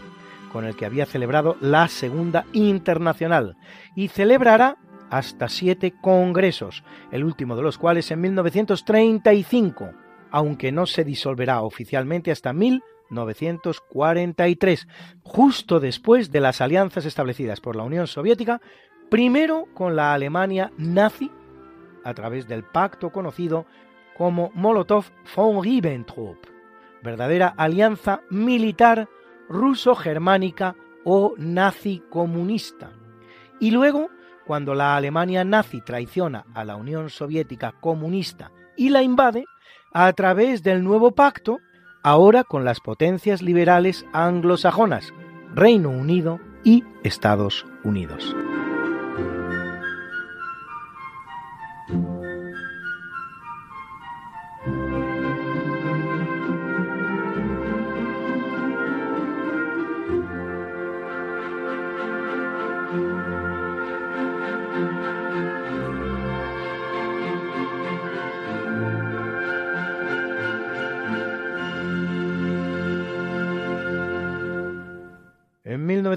con 0.53 0.63
el 0.63 0.77
que 0.77 0.85
había 0.85 1.05
celebrado 1.05 1.57
la 1.59 1.89
Segunda 1.89 2.45
Internacional, 2.53 3.57
y 3.93 4.07
celebrará 4.07 4.77
hasta 5.09 5.49
siete 5.49 5.93
congresos, 5.99 6.85
el 7.11 7.25
último 7.25 7.57
de 7.57 7.63
los 7.63 7.77
cuales 7.77 8.09
en 8.09 8.21
1935, 8.21 9.91
aunque 10.31 10.71
no 10.71 10.85
se 10.85 11.03
disolverá 11.03 11.61
oficialmente 11.61 12.31
hasta 12.31 12.53
1943, 12.53 14.87
justo 15.23 15.81
después 15.81 16.31
de 16.31 16.39
las 16.39 16.61
alianzas 16.61 17.03
establecidas 17.03 17.59
por 17.59 17.75
la 17.75 17.83
Unión 17.83 18.07
Soviética, 18.07 18.61
primero 19.09 19.65
con 19.73 19.97
la 19.97 20.13
Alemania 20.13 20.71
nazi 20.77 21.29
a 22.03 22.13
través 22.13 22.47
del 22.47 22.63
pacto 22.63 23.11
conocido 23.11 23.65
como 24.17 24.51
Molotov-von 24.53 25.63
Ribbentrop, 25.63 26.37
verdadera 27.01 27.53
alianza 27.57 28.21
militar 28.29 29.07
ruso-germánica 29.49 30.75
o 31.03 31.33
nazi-comunista. 31.37 32.91
Y 33.59 33.71
luego, 33.71 34.09
cuando 34.45 34.75
la 34.75 34.95
Alemania 34.95 35.43
nazi 35.43 35.81
traiciona 35.81 36.45
a 36.53 36.63
la 36.63 36.75
Unión 36.75 37.09
Soviética 37.09 37.73
comunista 37.79 38.51
y 38.75 38.89
la 38.89 39.01
invade, 39.03 39.45
a 39.93 40.11
través 40.13 40.63
del 40.63 40.83
nuevo 40.83 41.11
pacto, 41.11 41.59
ahora 42.03 42.43
con 42.43 42.65
las 42.65 42.79
potencias 42.79 43.41
liberales 43.41 44.05
anglosajonas, 44.13 45.13
Reino 45.53 45.89
Unido 45.89 46.39
y 46.63 46.83
Estados 47.03 47.65
Unidos. 47.83 48.35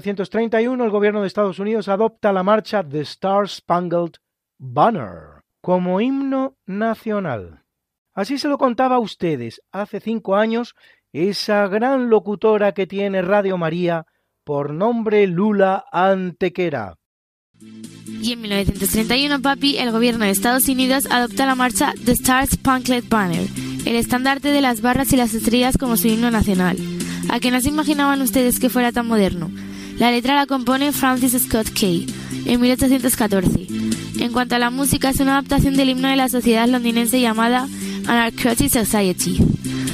1931 0.05 0.83
el 0.83 0.91
gobierno 0.91 1.21
de 1.21 1.27
Estados 1.27 1.57
Unidos 1.57 1.87
adopta 1.87 2.31
la 2.31 2.43
marcha 2.43 2.83
The 2.87 3.01
Star 3.01 3.49
Spangled 3.49 4.11
Banner 4.59 5.41
como 5.61 5.99
himno 5.99 6.57
nacional. 6.67 7.63
Así 8.13 8.37
se 8.37 8.47
lo 8.47 8.59
contaba 8.59 8.97
a 8.97 8.99
ustedes 8.99 9.63
hace 9.71 9.99
cinco 9.99 10.35
años 10.35 10.75
esa 11.11 11.67
gran 11.67 12.11
locutora 12.11 12.73
que 12.73 12.85
tiene 12.85 13.23
Radio 13.23 13.57
María 13.57 14.05
por 14.43 14.73
nombre 14.73 15.25
Lula 15.25 15.85
Antequera. 15.91 16.97
Y 18.21 18.33
en 18.33 18.41
1931, 18.41 19.41
papi, 19.41 19.79
el 19.79 19.91
gobierno 19.91 20.25
de 20.25 20.31
Estados 20.31 20.67
Unidos 20.69 21.07
adopta 21.09 21.47
la 21.47 21.55
marcha 21.55 21.93
The 22.05 22.11
Star 22.11 22.45
Spangled 22.45 23.05
Banner, 23.09 23.47
el 23.87 23.95
estandarte 23.95 24.49
de 24.49 24.61
las 24.61 24.81
barras 24.81 25.11
y 25.13 25.17
las 25.17 25.33
estrellas 25.33 25.79
como 25.79 25.97
su 25.97 26.07
himno 26.09 26.29
nacional. 26.29 26.77
¿A 27.29 27.39
que 27.39 27.49
no 27.49 27.59
se 27.59 27.69
imaginaban 27.69 28.21
ustedes 28.21 28.59
que 28.59 28.69
fuera 28.69 28.91
tan 28.91 29.07
moderno? 29.07 29.49
La 29.97 30.11
letra 30.11 30.35
la 30.35 30.45
compone 30.45 30.91
Francis 30.91 31.41
Scott 31.41 31.69
Key 31.69 32.05
en 32.45 32.59
1814. 32.59 33.67
En 34.19 34.31
cuanto 34.33 34.55
a 34.55 34.59
la 34.59 34.69
música, 34.69 35.09
es 35.09 35.19
una 35.21 35.33
adaptación 35.33 35.75
del 35.75 35.89
himno 35.89 36.09
de 36.09 36.17
la 36.17 36.27
sociedad 36.27 36.67
londinense 36.67 37.21
llamada 37.21 37.67
Anarchotic 38.05 38.69
Society, 38.69 39.37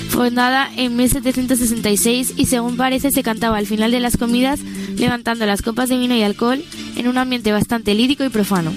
fundada 0.10 0.70
en 0.76 0.96
1766 0.96 2.34
y 2.36 2.46
según 2.48 2.78
parece 2.78 3.12
se 3.12 3.24
cantaba 3.24 3.58
al 3.58 3.68
final 3.68 3.92
de 3.92 4.00
las 4.00 4.18
comidas 4.18 4.60
levantando 4.96 5.46
las 5.46 5.62
copas 5.62 5.90
de 5.90 5.98
vino 5.98 6.16
y 6.16 6.24
alcohol 6.24 6.64
en 6.96 7.08
un 7.08 7.18
ambiente 7.18 7.52
bastante 7.52 7.94
lírico 7.94 8.24
y 8.24 8.30
profano. 8.30 8.74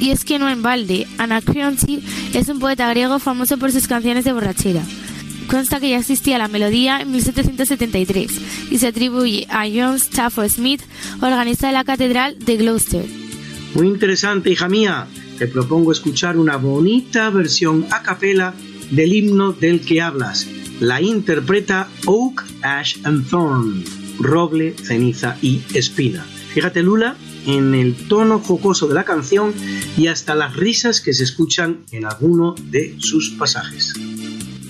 Y 0.00 0.10
es 0.10 0.24
que 0.24 0.38
no 0.38 0.48
en 0.48 0.62
balde, 0.62 1.06
Anacreonte 1.18 2.00
es 2.34 2.48
un 2.48 2.58
poeta 2.58 2.88
griego 2.90 3.18
famoso 3.18 3.58
por 3.58 3.72
sus 3.72 3.88
canciones 3.88 4.24
de 4.24 4.32
borrachera. 4.32 4.82
Consta 5.48 5.80
que 5.80 5.90
ya 5.90 5.98
existía 5.98 6.36
la 6.36 6.48
melodía 6.48 7.00
en 7.00 7.10
1773 7.10 8.30
y 8.70 8.78
se 8.78 8.86
atribuye 8.86 9.46
a 9.48 9.64
John 9.64 9.96
Stafford 9.96 10.50
Smith, 10.50 10.82
organista 11.22 11.68
de 11.68 11.72
la 11.72 11.84
Catedral 11.84 12.38
de 12.38 12.56
Gloucester. 12.58 13.04
Muy 13.74 13.86
interesante, 13.86 14.50
hija 14.50 14.68
mía. 14.68 15.06
Te 15.38 15.46
propongo 15.46 15.92
escuchar 15.92 16.36
una 16.36 16.56
bonita 16.56 17.30
versión 17.30 17.86
a 17.90 18.02
capela 18.02 18.54
del 18.90 19.12
himno 19.14 19.52
del 19.52 19.80
que 19.80 20.02
hablas. 20.02 20.46
La 20.80 21.00
interpreta 21.00 21.88
Oak, 22.06 22.44
Ash 22.62 22.98
and 23.04 23.28
Thorn, 23.28 23.84
roble, 24.18 24.74
ceniza 24.76 25.36
y 25.40 25.62
espina. 25.74 26.24
Fíjate, 26.52 26.82
Lula, 26.82 27.16
en 27.46 27.74
el 27.74 27.94
tono 27.94 28.40
jocoso 28.40 28.86
de 28.86 28.94
la 28.94 29.04
canción 29.04 29.54
y 29.96 30.08
hasta 30.08 30.34
las 30.34 30.56
risas 30.56 31.00
que 31.00 31.14
se 31.14 31.24
escuchan 31.24 31.84
en 31.90 32.04
alguno 32.04 32.54
de 32.70 32.96
sus 32.98 33.30
pasajes. 33.30 33.94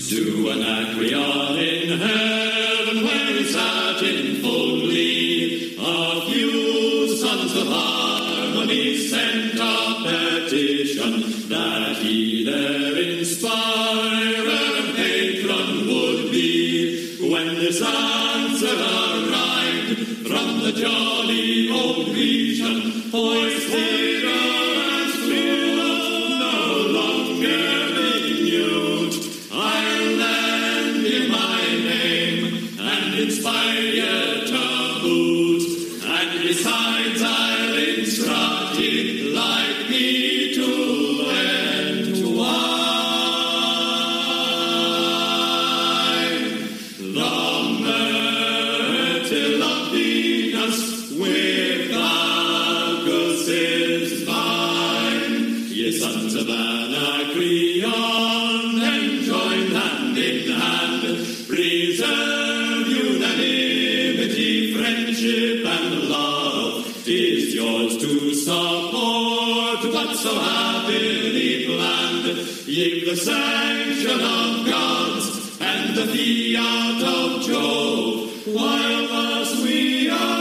To 0.09 0.49
an 0.49 0.62
Anacreon 0.62 1.59
in 1.59 1.99
heaven 1.99 3.05
when 3.05 3.27
he 3.27 3.44
sat 3.44 4.03
in 4.03 4.40
full 4.40 4.81
glee. 4.81 5.77
A 5.79 6.23
few 6.31 7.14
sons 7.14 7.55
of 7.55 7.66
harmony 7.66 8.97
sent 8.97 9.61
a 9.61 10.47
petition 10.49 11.49
that 11.51 11.97
he 11.99 12.42
their 12.42 12.97
inspirer 12.97 14.79
and 14.81 14.97
patron 14.97 15.88
would 15.88 16.31
be. 16.31 17.31
When 17.31 17.57
this 17.57 17.83
answer 17.83 18.66
arrived 18.66 19.99
from 20.27 20.61
the 20.62 20.73
jolly 20.73 21.71
old 21.71 22.09
region, 22.14 23.11
we 79.57 80.11
are. 80.11 80.38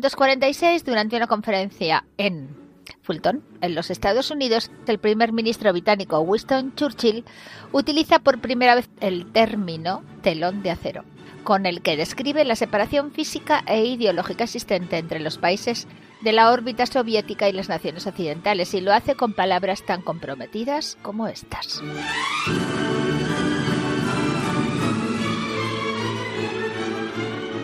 1946, 0.00 0.84
durante 0.84 1.16
una 1.16 1.26
conferencia 1.26 2.04
en 2.16 2.56
Fulton, 3.02 3.44
en 3.60 3.74
los 3.74 3.90
Estados 3.90 4.30
Unidos, 4.30 4.70
el 4.86 4.98
primer 4.98 5.32
ministro 5.32 5.70
británico 5.72 6.20
Winston 6.20 6.74
Churchill 6.74 7.24
utiliza 7.72 8.18
por 8.18 8.40
primera 8.40 8.74
vez 8.74 8.88
el 9.00 9.30
término 9.30 10.02
telón 10.22 10.62
de 10.62 10.70
acero, 10.70 11.04
con 11.44 11.66
el 11.66 11.82
que 11.82 11.98
describe 11.98 12.46
la 12.46 12.56
separación 12.56 13.12
física 13.12 13.62
e 13.66 13.84
ideológica 13.84 14.44
existente 14.44 14.96
entre 14.96 15.20
los 15.20 15.36
países 15.36 15.86
de 16.22 16.32
la 16.32 16.50
órbita 16.50 16.86
soviética 16.86 17.50
y 17.50 17.52
las 17.52 17.68
naciones 17.68 18.06
occidentales, 18.06 18.72
y 18.72 18.80
lo 18.80 18.94
hace 18.94 19.16
con 19.16 19.34
palabras 19.34 19.84
tan 19.84 20.00
comprometidas 20.00 20.96
como 21.02 21.26
estas. 21.26 21.82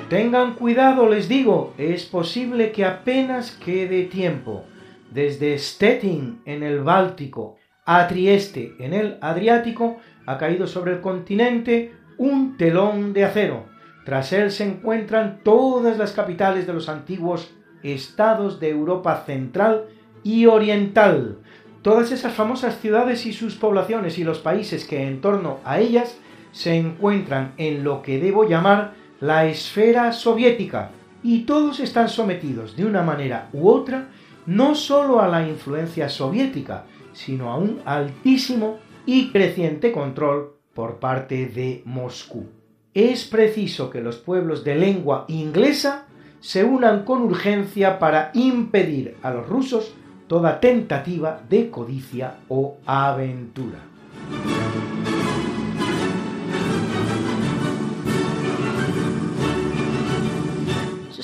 Tengan 0.08 0.54
cuidado, 0.54 1.08
les 1.08 1.28
digo, 1.28 1.74
es 1.78 2.04
posible 2.04 2.70
que 2.70 2.84
apenas 2.84 3.50
quede 3.50 4.04
tiempo. 4.04 4.64
Desde 5.10 5.58
Stettin 5.58 6.42
en 6.44 6.62
el 6.62 6.84
Báltico 6.84 7.56
a 7.84 8.06
Trieste 8.06 8.74
en 8.78 8.94
el 8.94 9.18
Adriático 9.20 9.96
ha 10.24 10.38
caído 10.38 10.68
sobre 10.68 10.92
el 10.92 11.00
continente 11.00 11.92
un 12.18 12.56
telón 12.56 13.14
de 13.14 13.24
acero. 13.24 13.64
Tras 14.04 14.32
él 14.32 14.52
se 14.52 14.62
encuentran 14.62 15.40
todas 15.42 15.98
las 15.98 16.12
capitales 16.12 16.68
de 16.68 16.72
los 16.72 16.88
antiguos 16.88 17.52
estados 17.82 18.60
de 18.60 18.68
Europa 18.68 19.24
central 19.26 19.86
y 20.22 20.46
oriental. 20.46 21.38
Todas 21.82 22.12
esas 22.12 22.32
famosas 22.32 22.78
ciudades 22.78 23.26
y 23.26 23.32
sus 23.32 23.56
poblaciones 23.56 24.18
y 24.18 24.24
los 24.24 24.38
países 24.38 24.86
que 24.86 25.08
en 25.08 25.20
torno 25.20 25.58
a 25.64 25.80
ellas 25.80 26.16
se 26.52 26.76
encuentran 26.76 27.54
en 27.56 27.82
lo 27.82 28.02
que 28.02 28.20
debo 28.20 28.48
llamar 28.48 28.94
la 29.20 29.46
esfera 29.46 30.12
soviética 30.12 30.90
y 31.22 31.40
todos 31.40 31.80
están 31.80 32.08
sometidos 32.08 32.76
de 32.76 32.84
una 32.84 33.02
manera 33.02 33.48
u 33.52 33.68
otra 33.68 34.08
no 34.46 34.74
sólo 34.74 35.20
a 35.20 35.28
la 35.28 35.46
influencia 35.46 36.08
soviética, 36.08 36.84
sino 37.12 37.50
a 37.50 37.56
un 37.56 37.80
altísimo 37.84 38.78
y 39.04 39.30
creciente 39.30 39.90
control 39.92 40.54
por 40.74 40.98
parte 40.98 41.46
de 41.46 41.82
Moscú. 41.84 42.46
Es 42.94 43.24
preciso 43.24 43.90
que 43.90 44.00
los 44.00 44.16
pueblos 44.16 44.64
de 44.64 44.76
lengua 44.76 45.24
inglesa 45.28 46.06
se 46.40 46.64
unan 46.64 47.04
con 47.04 47.22
urgencia 47.22 47.98
para 47.98 48.30
impedir 48.34 49.16
a 49.22 49.30
los 49.30 49.48
rusos 49.48 49.94
toda 50.28 50.60
tentativa 50.60 51.40
de 51.48 51.70
codicia 51.70 52.36
o 52.48 52.76
aventura. 52.86 53.80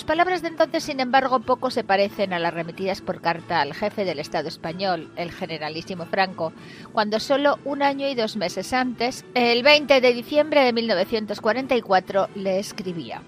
Palabras 0.05 0.43
de 0.43 0.49
entonces, 0.49 0.85
sin 0.85 1.01
embargo, 1.01 1.41
poco 1.41 1.71
se 1.71 1.85
parecen 1.85 2.33
a 2.33 2.39
las 2.39 2.53
remitidas 2.53 3.01
por 3.01 3.21
carta 3.21 3.61
al 3.61 3.73
jefe 3.73 4.05
del 4.05 4.19
Estado 4.19 4.49
español, 4.49 5.09
el 5.17 5.31
generalísimo 5.31 6.07
Franco, 6.07 6.53
cuando 6.93 7.21
solo 7.21 7.59
un 7.65 7.83
año 7.83 8.09
y 8.09 8.15
dos 8.15 8.37
meses 8.37 8.73
antes, 8.73 9.25
el 9.35 9.63
20 9.63 10.01
de 10.01 10.13
diciembre 10.13 10.65
de 10.65 10.73
1944, 10.73 12.29
le 12.35 12.59
escribía. 12.59 13.23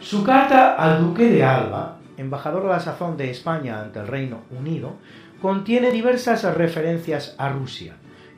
Su 0.00 0.22
carta 0.24 0.74
al 0.74 1.00
duque 1.00 1.28
de 1.28 1.44
Alba, 1.44 1.98
embajador 2.16 2.66
a 2.66 2.70
la 2.70 2.80
sazón 2.80 3.16
de 3.16 3.30
España 3.30 3.80
ante 3.80 4.00
el 4.00 4.06
Reino 4.06 4.42
Unido, 4.50 4.96
contiene 5.40 5.90
diversas 5.90 6.44
referencias 6.54 7.34
a 7.38 7.48
Rusia 7.48 7.94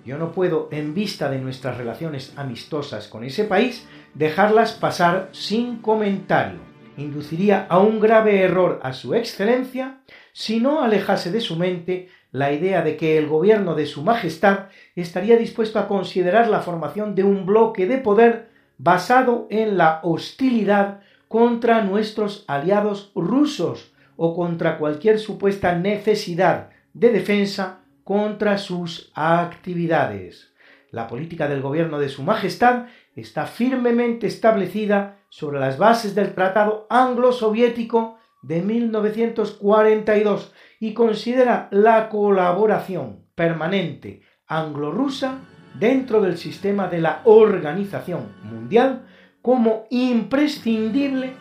yo 0.07 0.19
no 0.19 0.31
puedo, 0.31 0.69
en 0.71 0.95
vista 0.95 1.29
de 1.29 1.39
nuestras 1.39 1.77
relaciones 1.77 2.33
amistosas 2.37 3.09
con 3.09 3.25
ese 3.25 3.43
país, 3.45 3.85
dejarlas 4.15 4.73
pasar 4.73 5.29
sin 5.33 5.79
comentario. 5.79 6.61
Induciría 6.97 7.67
a 7.69 7.81
un 7.81 7.99
grave 7.99 8.41
error 8.41 8.79
a 8.85 8.93
su 8.93 9.15
excelencia 9.15 9.99
si 10.33 10.61
no 10.61 10.83
alejase 10.83 11.33
de 11.33 11.41
su 11.41 11.57
mente 11.57 12.09
la 12.31 12.53
idea 12.53 12.83
de 12.83 12.97
que 12.97 13.19
el 13.19 13.27
gobierno 13.27 13.75
de 13.75 13.87
su 13.87 14.03
Majestad 14.03 14.67
estaría 14.95 15.37
dispuesto 15.37 15.81
a 15.81 15.89
considerar 15.89 16.49
la 16.49 16.61
formación 16.61 17.17
de 17.17 17.25
un 17.25 17.45
bloque 17.45 17.87
de 17.87 17.99
poder 17.99 18.49
basado 18.79 19.49
en 19.51 19.77
la 19.77 20.01
hostilidad 20.05 21.01
contra 21.27 21.83
nuestros 21.83 22.45
aliados 22.47 23.11
rusos 23.17 23.93
o 24.17 24.37
contra 24.37 24.79
cualquier 24.79 25.19
supuesta 25.19 25.75
necesidad 25.75 26.71
de 26.95 27.11
defensa 27.11 27.81
contra 28.07 28.57
sus 28.57 29.11
actividades. 29.17 30.55
La 30.93 31.09
política 31.09 31.49
del 31.49 31.61
gobierno 31.61 31.99
de 31.99 32.09
Su 32.09 32.23
Majestad 32.23 32.87
está 33.17 33.47
firmemente 33.47 34.29
establecida 34.29 35.19
sobre 35.29 35.59
las 35.59 35.77
bases 35.77 36.15
del 36.15 36.33
Tratado 36.33 36.87
Anglo-Soviético 36.89 38.17
de 38.43 38.63
1942 38.63 40.55
y 40.79 40.95
considera 40.95 41.67
la 41.73 42.09
colaboración 42.09 43.25
permanente 43.35 44.21
anglo-rusa 44.47 45.41
dentro 45.75 46.21
del 46.21 46.39
sistema 46.39 46.87
de 46.87 47.01
la 47.01 47.23
Organización 47.25 48.37
Mundial 48.45 49.05
como 49.43 49.87
imprescindible 49.91 51.33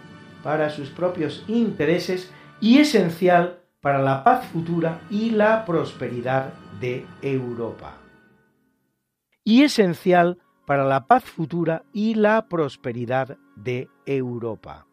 para 0.41 0.71
sus 0.71 0.89
propios 0.89 1.45
intereses 1.47 2.31
y 2.59 2.79
esencial 2.79 3.59
para 3.85 4.01
la 4.01 4.23
paz 4.23 4.47
futura 4.47 5.01
y 5.11 5.29
la 5.29 5.63
prosperidad 5.63 6.51
de 6.79 7.05
Europa. 7.21 7.99
Y 9.43 9.61
esencial 9.61 10.39
para 10.65 10.85
la 10.85 11.05
paz 11.05 11.23
futura 11.25 11.83
y 11.93 12.15
la 12.15 12.47
prosperidad 12.47 13.37
de 13.55 13.87
Europa. 14.07 14.87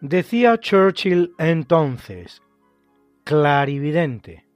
Decía 0.00 0.58
Churchill 0.58 1.34
entonces, 1.36 2.40
clarividente, 3.24 4.47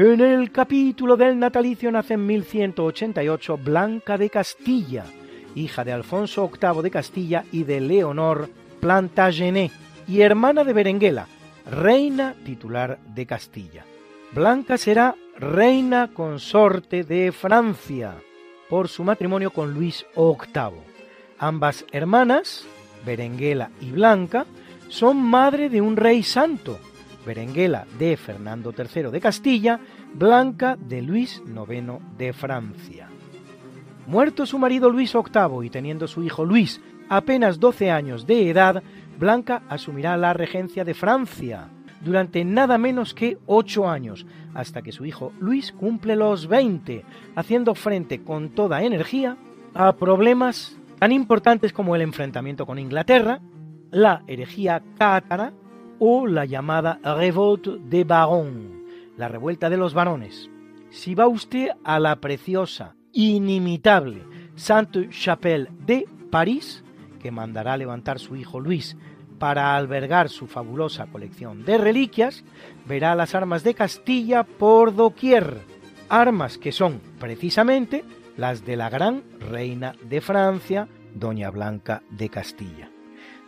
En 0.00 0.20
el 0.20 0.52
capítulo 0.52 1.16
del 1.16 1.36
natalicio 1.36 1.90
nace 1.90 2.14
en 2.14 2.24
1188 2.24 3.58
Blanca 3.58 4.16
de 4.16 4.30
Castilla, 4.30 5.04
hija 5.56 5.82
de 5.82 5.92
Alfonso 5.92 6.48
VIII 6.48 6.82
de 6.82 6.90
Castilla 6.92 7.44
y 7.50 7.64
de 7.64 7.80
Leonor 7.80 8.48
Plantagenet, 8.78 9.72
y 10.06 10.20
hermana 10.20 10.62
de 10.62 10.72
Berenguela, 10.72 11.26
reina 11.68 12.36
titular 12.44 13.00
de 13.12 13.26
Castilla. 13.26 13.84
Blanca 14.30 14.78
será 14.78 15.16
reina 15.36 16.10
consorte 16.14 17.02
de 17.02 17.32
Francia 17.32 18.14
por 18.70 18.86
su 18.86 19.02
matrimonio 19.02 19.50
con 19.50 19.74
Luis 19.74 20.06
VIII. 20.14 20.78
Ambas 21.40 21.84
hermanas, 21.90 22.64
Berenguela 23.04 23.72
y 23.80 23.90
Blanca, 23.90 24.46
son 24.86 25.20
madre 25.20 25.68
de 25.68 25.80
un 25.80 25.96
rey 25.96 26.22
santo, 26.22 26.78
Berenguela 27.28 27.86
de 27.98 28.16
Fernando 28.16 28.72
III 28.76 29.10
de 29.10 29.20
Castilla, 29.20 29.78
Blanca 30.14 30.78
de 30.80 31.02
Luis 31.02 31.42
IX 31.46 31.98
de 32.16 32.32
Francia. 32.32 33.10
Muerto 34.06 34.46
su 34.46 34.58
marido 34.58 34.88
Luis 34.88 35.12
VIII 35.12 35.66
y 35.66 35.68
teniendo 35.68 36.08
su 36.08 36.22
hijo 36.22 36.46
Luis 36.46 36.80
apenas 37.10 37.60
12 37.60 37.90
años 37.90 38.26
de 38.26 38.48
edad, 38.48 38.82
Blanca 39.18 39.62
asumirá 39.68 40.16
la 40.16 40.32
regencia 40.32 40.86
de 40.86 40.94
Francia 40.94 41.68
durante 42.00 42.46
nada 42.46 42.78
menos 42.78 43.12
que 43.12 43.36
8 43.44 43.90
años, 43.90 44.24
hasta 44.54 44.80
que 44.80 44.92
su 44.92 45.04
hijo 45.04 45.34
Luis 45.38 45.72
cumple 45.72 46.16
los 46.16 46.46
20, 46.46 47.04
haciendo 47.36 47.74
frente 47.74 48.22
con 48.22 48.48
toda 48.54 48.82
energía 48.84 49.36
a 49.74 49.92
problemas 49.96 50.78
tan 50.98 51.12
importantes 51.12 51.74
como 51.74 51.94
el 51.94 52.00
enfrentamiento 52.00 52.64
con 52.64 52.78
Inglaterra, 52.78 53.42
la 53.90 54.22
herejía 54.26 54.82
cátara 54.96 55.52
o 55.98 56.26
la 56.26 56.44
llamada 56.44 57.00
Revolte 57.02 57.78
de 57.78 58.04
Baron, 58.04 58.84
la 59.16 59.28
revuelta 59.28 59.68
de 59.68 59.76
los 59.76 59.94
varones. 59.94 60.50
Si 60.90 61.14
va 61.14 61.26
usted 61.26 61.68
a 61.84 61.98
la 62.00 62.16
preciosa, 62.16 62.94
inimitable 63.12 64.22
Sainte-Chapelle 64.56 65.68
de 65.86 66.06
París, 66.30 66.84
que 67.20 67.30
mandará 67.30 67.76
levantar 67.76 68.18
su 68.18 68.36
hijo 68.36 68.60
Luis 68.60 68.96
para 69.38 69.76
albergar 69.76 70.28
su 70.28 70.46
fabulosa 70.46 71.06
colección 71.06 71.64
de 71.64 71.78
reliquias, 71.78 72.44
verá 72.86 73.14
las 73.14 73.34
armas 73.34 73.62
de 73.64 73.74
Castilla 73.74 74.44
por 74.44 74.94
doquier, 74.94 75.58
armas 76.08 76.58
que 76.58 76.72
son 76.72 77.00
precisamente 77.18 78.04
las 78.36 78.64
de 78.64 78.76
la 78.76 78.88
gran 78.88 79.22
reina 79.40 79.94
de 80.02 80.20
Francia, 80.20 80.88
Doña 81.14 81.50
Blanca 81.50 82.02
de 82.10 82.28
Castilla 82.28 82.90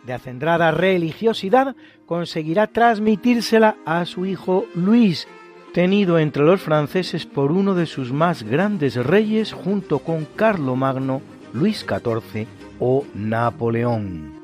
de 0.05 0.13
acendrada 0.13 0.71
religiosidad, 0.71 1.75
conseguirá 2.05 2.67
transmitírsela 2.67 3.75
a 3.85 4.05
su 4.05 4.25
hijo 4.25 4.65
Luis, 4.75 5.27
tenido 5.73 6.19
entre 6.19 6.43
los 6.43 6.61
franceses 6.61 7.25
por 7.25 7.51
uno 7.51 7.75
de 7.75 7.85
sus 7.85 8.11
más 8.11 8.43
grandes 8.43 8.95
reyes 8.95 9.53
junto 9.53 9.99
con 9.99 10.25
Carlomagno, 10.25 11.21
Luis 11.53 11.85
XIV 11.87 12.47
o 12.79 13.05
Napoleón. 13.13 14.40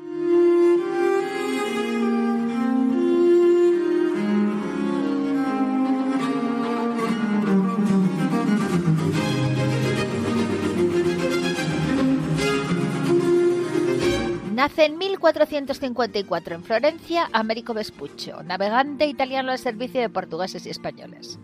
En 14.80 14.96
1454 14.96 16.54
en 16.54 16.62
Florencia 16.62 17.28
Américo 17.32 17.74
Vespuccio, 17.74 18.44
navegante 18.44 19.06
italiano 19.06 19.50
al 19.50 19.58
servicio 19.58 20.00
de 20.00 20.08
portugueses 20.08 20.66
y 20.66 20.70
españoles. 20.70 21.40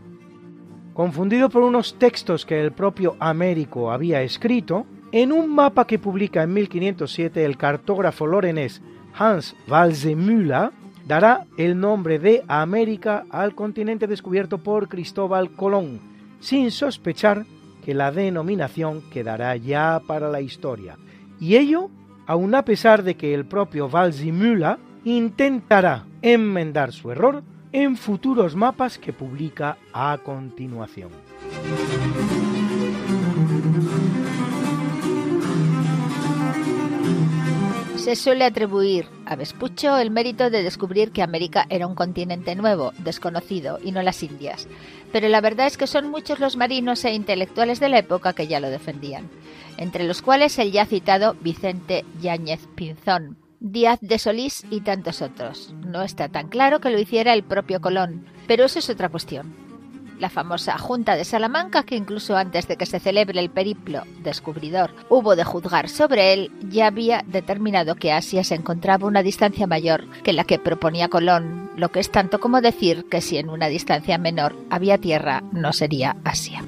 Confundido 0.92 1.50
por 1.50 1.64
unos 1.64 1.98
textos 1.98 2.46
que 2.46 2.60
el 2.60 2.70
propio 2.70 3.16
Américo 3.18 3.90
había 3.90 4.22
escrito, 4.22 4.86
en 5.10 5.32
un 5.32 5.52
mapa 5.52 5.84
que 5.84 5.98
publica 5.98 6.44
en 6.44 6.52
1507 6.52 7.44
el 7.44 7.56
cartógrafo 7.56 8.24
lorenés 8.24 8.80
Hans 9.18 9.56
Walsemüller, 9.66 10.70
dará 11.04 11.44
el 11.56 11.80
nombre 11.80 12.20
de 12.20 12.44
América 12.46 13.24
al 13.30 13.56
continente 13.56 14.06
descubierto 14.06 14.58
por 14.58 14.88
Cristóbal 14.88 15.50
Colón, 15.56 16.00
sin 16.38 16.70
sospechar 16.70 17.46
que 17.84 17.94
la 17.94 18.12
denominación 18.12 19.02
quedará 19.10 19.56
ya 19.56 20.00
para 20.06 20.30
la 20.30 20.40
historia, 20.40 20.98
y 21.40 21.56
ello 21.56 21.90
aun 22.26 22.54
a 22.54 22.64
pesar 22.64 23.02
de 23.02 23.16
que 23.16 23.34
el 23.34 23.44
propio 23.44 23.88
Valsimula 23.88 24.78
intentará 25.04 26.06
enmendar 26.22 26.92
su 26.92 27.10
error 27.10 27.42
en 27.72 27.96
futuros 27.96 28.54
mapas 28.54 28.98
que 28.98 29.12
publica 29.12 29.76
a 29.92 30.18
continuación. 30.22 31.10
Se 37.96 38.16
suele 38.16 38.44
atribuir 38.44 39.06
a 39.26 39.36
Vespucho 39.36 39.98
el 39.98 40.10
mérito 40.10 40.50
de 40.50 40.62
descubrir 40.62 41.10
que 41.10 41.22
América 41.22 41.66
era 41.68 41.86
un 41.86 41.94
continente 41.94 42.54
nuevo, 42.54 42.92
desconocido, 42.98 43.78
y 43.82 43.92
no 43.92 44.02
las 44.02 44.22
Indias. 44.22 44.68
Pero 45.12 45.28
la 45.28 45.40
verdad 45.40 45.66
es 45.66 45.76
que 45.76 45.86
son 45.86 46.10
muchos 46.10 46.40
los 46.40 46.56
marinos 46.56 47.04
e 47.04 47.14
intelectuales 47.14 47.80
de 47.80 47.88
la 47.88 47.98
época 47.98 48.32
que 48.32 48.46
ya 48.46 48.60
lo 48.60 48.70
defendían, 48.70 49.28
entre 49.76 50.04
los 50.04 50.22
cuales 50.22 50.58
el 50.58 50.72
ya 50.72 50.86
citado 50.86 51.36
Vicente 51.40 52.04
Yáñez 52.20 52.66
Pinzón, 52.74 53.38
Díaz 53.60 53.98
de 54.02 54.18
Solís 54.18 54.64
y 54.70 54.80
tantos 54.82 55.22
otros. 55.22 55.74
No 55.86 56.02
está 56.02 56.28
tan 56.28 56.48
claro 56.48 56.80
que 56.80 56.90
lo 56.90 56.98
hiciera 56.98 57.32
el 57.32 57.44
propio 57.44 57.80
Colón, 57.80 58.26
pero 58.46 58.64
eso 58.64 58.78
es 58.78 58.90
otra 58.90 59.08
cuestión 59.08 59.63
la 60.18 60.30
famosa 60.30 60.78
Junta 60.78 61.16
de 61.16 61.24
Salamanca, 61.24 61.84
que 61.84 61.96
incluso 61.96 62.36
antes 62.36 62.68
de 62.68 62.76
que 62.76 62.86
se 62.86 63.00
celebre 63.00 63.40
el 63.40 63.50
periplo 63.50 64.02
descubridor 64.22 64.94
hubo 65.08 65.36
de 65.36 65.44
juzgar 65.44 65.88
sobre 65.88 66.32
él, 66.32 66.50
ya 66.68 66.86
había 66.86 67.24
determinado 67.26 67.94
que 67.94 68.12
Asia 68.12 68.44
se 68.44 68.54
encontraba 68.54 69.06
una 69.06 69.22
distancia 69.22 69.66
mayor 69.66 70.06
que 70.22 70.32
la 70.32 70.44
que 70.44 70.58
proponía 70.58 71.08
Colón, 71.08 71.70
lo 71.76 71.90
que 71.90 72.00
es 72.00 72.10
tanto 72.10 72.40
como 72.40 72.60
decir 72.60 73.06
que 73.10 73.20
si 73.20 73.38
en 73.38 73.48
una 73.48 73.68
distancia 73.68 74.18
menor 74.18 74.56
había 74.70 74.98
tierra, 74.98 75.42
no 75.52 75.72
sería 75.72 76.16
Asia. 76.24 76.62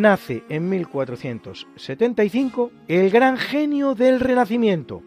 Nace 0.00 0.44
en 0.48 0.68
1475 0.68 2.70
el 2.86 3.10
gran 3.10 3.36
genio 3.36 3.94
del 3.94 4.20
Renacimiento, 4.20 5.02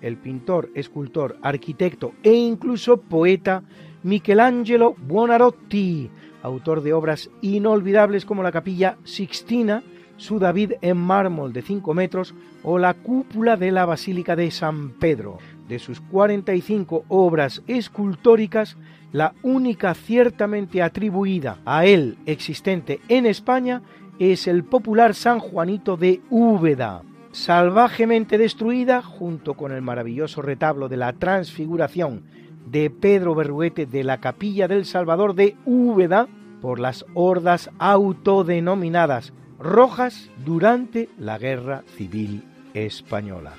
el 0.00 0.16
pintor, 0.16 0.70
escultor, 0.74 1.36
arquitecto 1.42 2.12
e 2.22 2.32
incluso 2.32 2.98
poeta 2.98 3.64
Michelangelo 4.02 4.94
Buonarroti, 4.98 6.10
autor 6.42 6.82
de 6.82 6.92
obras 6.92 7.30
inolvidables 7.42 8.24
como 8.24 8.44
la 8.44 8.52
Capilla 8.52 8.98
Sixtina, 9.04 9.82
su 10.16 10.38
David 10.38 10.74
en 10.80 10.96
mármol 10.96 11.52
de 11.52 11.62
5 11.62 11.92
metros 11.92 12.34
o 12.62 12.78
la 12.78 12.94
cúpula 12.94 13.56
de 13.56 13.72
la 13.72 13.84
Basílica 13.84 14.36
de 14.36 14.50
San 14.50 14.90
Pedro. 14.90 15.38
De 15.68 15.78
sus 15.80 16.00
45 16.00 17.04
obras 17.08 17.62
escultóricas, 17.66 18.76
la 19.12 19.34
única 19.42 19.94
ciertamente 19.94 20.82
atribuida 20.82 21.58
a 21.64 21.86
él 21.86 22.18
existente 22.26 23.00
en 23.08 23.26
España 23.26 23.82
es 24.18 24.46
el 24.46 24.64
popular 24.64 25.14
San 25.14 25.38
Juanito 25.38 25.96
de 25.96 26.20
Úbeda, 26.30 27.02
salvajemente 27.32 28.38
destruida 28.38 29.02
junto 29.02 29.54
con 29.54 29.72
el 29.72 29.82
maravilloso 29.82 30.42
retablo 30.42 30.88
de 30.88 30.96
la 30.96 31.12
Transfiguración 31.12 32.24
de 32.66 32.90
Pedro 32.90 33.34
Berruete 33.34 33.86
de 33.86 34.04
la 34.04 34.18
Capilla 34.20 34.68
del 34.68 34.84
Salvador 34.84 35.34
de 35.34 35.56
Úbeda 35.64 36.28
por 36.60 36.80
las 36.80 37.04
hordas 37.14 37.70
autodenominadas 37.78 39.32
rojas 39.58 40.30
durante 40.44 41.08
la 41.18 41.38
Guerra 41.38 41.84
Civil 41.96 42.42
Española. 42.74 43.52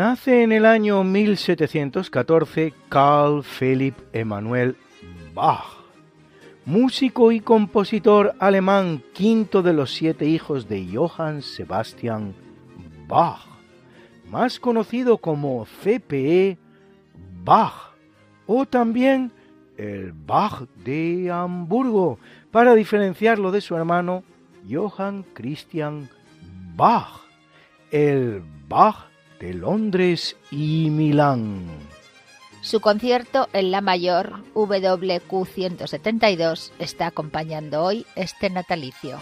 Nace 0.00 0.42
en 0.42 0.52
el 0.52 0.64
año 0.64 1.04
1714 1.04 2.72
Carl 2.88 3.44
Philipp 3.44 3.98
Emanuel 4.14 4.78
Bach, 5.34 5.84
músico 6.64 7.32
y 7.32 7.40
compositor 7.40 8.34
alemán, 8.38 9.02
quinto 9.12 9.60
de 9.60 9.74
los 9.74 9.92
siete 9.92 10.24
hijos 10.24 10.70
de 10.70 10.88
Johann 10.90 11.42
Sebastian 11.42 12.34
Bach, 13.06 13.44
más 14.30 14.58
conocido 14.58 15.18
como 15.18 15.66
CPE 15.66 16.56
Bach, 17.44 17.92
o 18.46 18.64
también 18.64 19.30
el 19.76 20.14
Bach 20.14 20.62
de 20.82 21.30
Hamburgo, 21.30 22.18
para 22.50 22.74
diferenciarlo 22.74 23.50
de 23.50 23.60
su 23.60 23.76
hermano 23.76 24.22
Johann 24.66 25.26
Christian 25.34 26.08
Bach, 26.74 27.20
el 27.90 28.42
Bach 28.66 29.09
de 29.40 29.54
Londres 29.54 30.36
y 30.50 30.88
Milán. 30.90 31.66
Su 32.62 32.80
concierto 32.80 33.48
en 33.54 33.70
La 33.70 33.80
Mayor 33.80 34.44
WQ 34.54 35.46
172 35.46 36.72
está 36.78 37.06
acompañando 37.06 37.82
hoy 37.82 38.06
este 38.16 38.50
natalicio. 38.50 39.18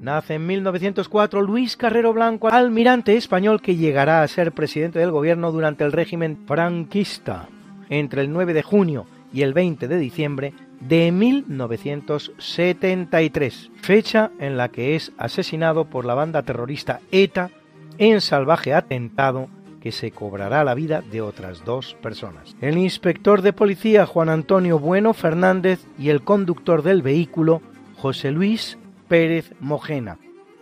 Nace 0.00 0.34
en 0.36 0.46
1904 0.46 1.42
Luis 1.42 1.76
Carrero 1.76 2.14
Blanco, 2.14 2.48
almirante 2.48 3.18
español 3.18 3.60
que 3.60 3.76
llegará 3.76 4.22
a 4.22 4.28
ser 4.28 4.52
presidente 4.52 4.98
del 4.98 5.10
gobierno 5.10 5.52
durante 5.52 5.84
el 5.84 5.92
régimen 5.92 6.38
franquista 6.46 7.50
entre 7.90 8.22
el 8.22 8.32
9 8.32 8.54
de 8.54 8.62
junio 8.62 9.04
y 9.30 9.42
el 9.42 9.52
20 9.52 9.88
de 9.88 9.98
diciembre 9.98 10.54
de 10.80 11.12
1973, 11.12 13.70
fecha 13.76 14.30
en 14.38 14.56
la 14.56 14.70
que 14.70 14.96
es 14.96 15.12
asesinado 15.18 15.84
por 15.84 16.06
la 16.06 16.14
banda 16.14 16.44
terrorista 16.44 17.00
ETA 17.12 17.50
en 17.98 18.22
salvaje 18.22 18.72
atentado 18.72 19.48
que 19.82 19.92
se 19.92 20.12
cobrará 20.12 20.64
la 20.64 20.72
vida 20.72 21.02
de 21.02 21.20
otras 21.20 21.62
dos 21.66 21.94
personas. 22.00 22.56
El 22.62 22.78
inspector 22.78 23.42
de 23.42 23.52
policía 23.52 24.06
Juan 24.06 24.30
Antonio 24.30 24.78
Bueno 24.78 25.12
Fernández 25.12 25.84
y 25.98 26.08
el 26.08 26.22
conductor 26.22 26.82
del 26.82 27.02
vehículo 27.02 27.60
José 27.98 28.30
Luis 28.30 28.78
Pérez 29.10 29.52
Mojena. 29.58 30.18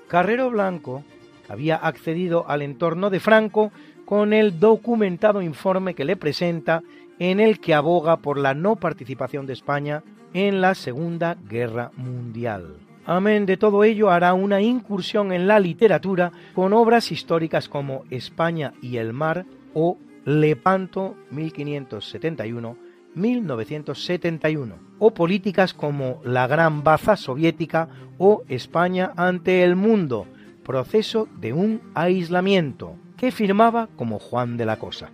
Carrero 0.09 0.49
Blanco 0.49 1.05
había 1.51 1.77
accedido 1.77 2.49
al 2.49 2.63
entorno 2.63 3.11
de 3.11 3.21
Franco 3.21 3.71
con 4.07 4.33
el 4.33 4.59
documentado 4.59 5.43
informe 5.43 5.95
que 5.95 6.07
le 6.07 6.17
presenta 6.17 6.83
en 7.19 7.41
el 7.41 7.61
que 7.61 7.75
aboga 7.75 8.17
por 8.17 8.39
la 8.39 8.55
no 8.55 8.77
participación 8.77 9.45
de 9.45 9.53
España 9.53 10.03
en 10.33 10.63
la 10.63 10.75
Segunda 10.75 11.37
Guerra 11.47 11.91
Mundial. 11.95 12.77
Amén 13.05 13.45
de 13.45 13.59
todo 13.59 13.85
ello 13.85 14.11
hará 14.11 14.33
una 14.33 14.63
incursión 14.63 15.31
en 15.33 15.47
la 15.47 15.61
literatura 15.61 16.33
con 16.55 16.73
obras 16.73 17.13
históricas 17.13 17.69
como 17.69 18.05
España 18.09 18.73
y 18.81 18.97
el 18.97 19.13
mar 19.13 19.45
o 19.75 19.99
Lepanto 20.25 21.17
1571 21.33 22.88
1971, 23.19 24.77
o 24.99 25.13
políticas 25.13 25.75
como 25.75 26.21
la 26.25 26.47
Gran 26.47 26.83
Baza 26.83 27.17
Soviética 27.17 27.89
o 28.19 28.43
España 28.49 29.13
ante 29.17 29.63
el 29.63 29.77
mundo, 29.77 30.27
proceso 30.65 31.29
de 31.39 31.53
un 31.53 31.81
aislamiento, 31.95 32.97
que 33.17 33.33
firmaba 33.33 33.89
como 33.97 34.19
Juan 34.19 34.57
de 34.57 34.67
la 34.67 34.79
Cosa. 34.79 35.11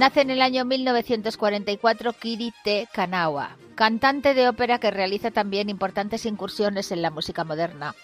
Nace 0.00 0.22
en 0.22 0.30
el 0.30 0.40
año 0.40 0.64
1944 0.64 2.14
Kiri 2.14 2.54
T. 2.64 2.88
Kanawa, 2.90 3.58
cantante 3.74 4.32
de 4.32 4.48
ópera 4.48 4.78
que 4.78 4.90
realiza 4.90 5.30
también 5.30 5.68
importantes 5.68 6.24
incursiones 6.24 6.90
en 6.90 7.02
la 7.02 7.10
música 7.10 7.44
moderna, 7.44 7.94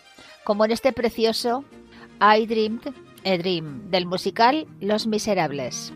como 0.44 0.66
en 0.66 0.72
este 0.72 0.92
precioso 0.92 1.64
I 2.20 2.44
Dreamed 2.44 2.92
a 3.24 3.38
Dream 3.38 3.90
del 3.90 4.04
musical 4.04 4.66
Los 4.78 5.06
Miserables. 5.06 5.94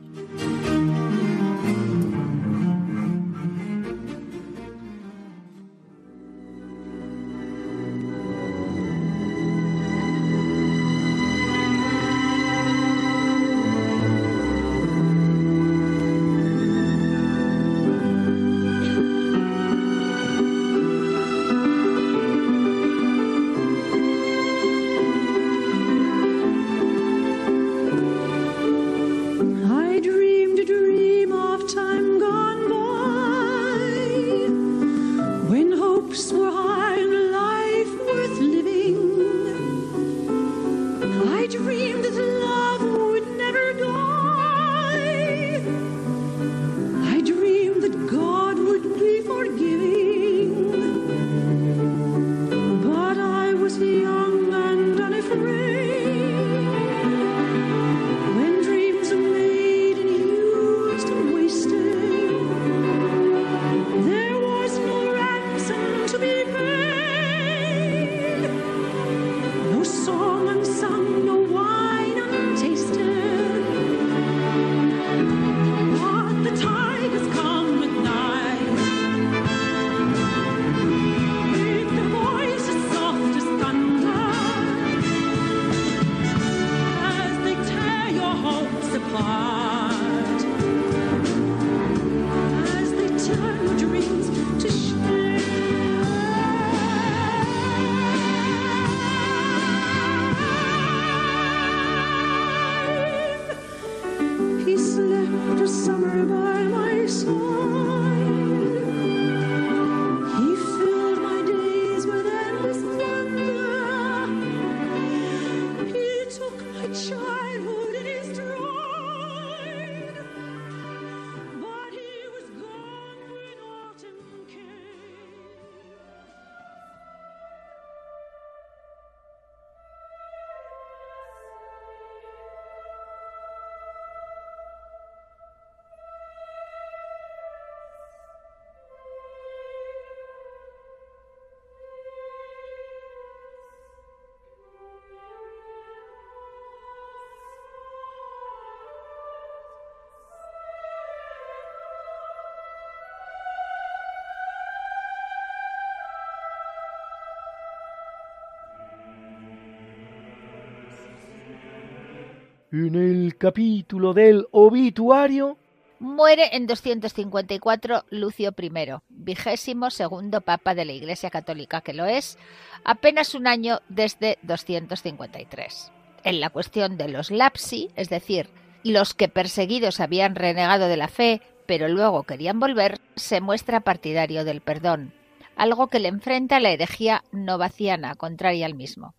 En 162.72 162.94
el 162.94 163.36
capítulo 163.36 164.14
del 164.14 164.46
obituario 164.52 165.58
Muere 165.98 166.54
en 166.54 166.68
254 166.68 168.04
Lucio 168.10 168.54
I, 168.56 168.70
vigésimo 169.08 169.90
segundo 169.90 170.40
papa 170.40 170.76
de 170.76 170.84
la 170.84 170.92
Iglesia 170.92 171.30
Católica 171.30 171.80
que 171.80 171.94
lo 171.94 172.06
es, 172.06 172.38
apenas 172.84 173.34
un 173.34 173.48
año 173.48 173.80
desde 173.88 174.38
253. 174.42 175.90
En 176.22 176.40
la 176.40 176.50
cuestión 176.50 176.96
de 176.96 177.08
los 177.08 177.32
lapsi, 177.32 177.90
es 177.96 178.08
decir, 178.08 178.48
los 178.84 179.14
que 179.14 179.26
perseguidos 179.26 179.98
habían 179.98 180.36
renegado 180.36 180.86
de 180.86 180.96
la 180.96 181.08
fe, 181.08 181.42
pero 181.66 181.88
luego 181.88 182.22
querían 182.22 182.60
volver, 182.60 183.00
se 183.16 183.40
muestra 183.40 183.80
partidario 183.80 184.44
del 184.44 184.60
perdón, 184.60 185.12
algo 185.56 185.88
que 185.88 185.98
le 185.98 186.06
enfrenta 186.06 186.58
a 186.58 186.60
la 186.60 186.70
herejía 186.70 187.24
novaciana, 187.32 188.14
contraria 188.14 188.64
al 188.66 188.74
mismo. 188.74 189.14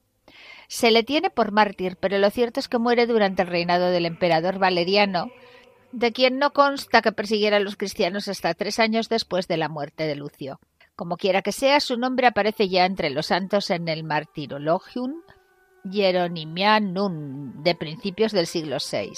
Se 0.71 0.89
le 0.89 1.03
tiene 1.03 1.29
por 1.29 1.51
mártir, 1.51 1.97
pero 1.97 2.17
lo 2.17 2.29
cierto 2.29 2.61
es 2.61 2.69
que 2.69 2.77
muere 2.79 3.05
durante 3.05 3.41
el 3.41 3.49
reinado 3.49 3.91
del 3.91 4.05
emperador 4.05 4.57
Valeriano, 4.57 5.29
de 5.91 6.13
quien 6.13 6.39
no 6.39 6.53
consta 6.53 7.01
que 7.01 7.11
persiguiera 7.11 7.57
a 7.57 7.59
los 7.59 7.75
cristianos 7.75 8.29
hasta 8.29 8.53
tres 8.53 8.79
años 8.79 9.09
después 9.09 9.49
de 9.49 9.57
la 9.57 9.67
muerte 9.67 10.05
de 10.07 10.15
Lucio. 10.15 10.61
Como 10.95 11.17
quiera 11.17 11.41
que 11.41 11.51
sea, 11.51 11.81
su 11.81 11.97
nombre 11.97 12.25
aparece 12.25 12.69
ya 12.69 12.85
entre 12.85 13.09
los 13.09 13.25
santos 13.25 13.69
en 13.69 13.89
el 13.89 14.05
Martyrologium 14.05 15.15
Hieronymianum 15.83 17.63
de 17.63 17.75
principios 17.75 18.31
del 18.31 18.47
siglo 18.47 18.77
VI. 18.77 19.11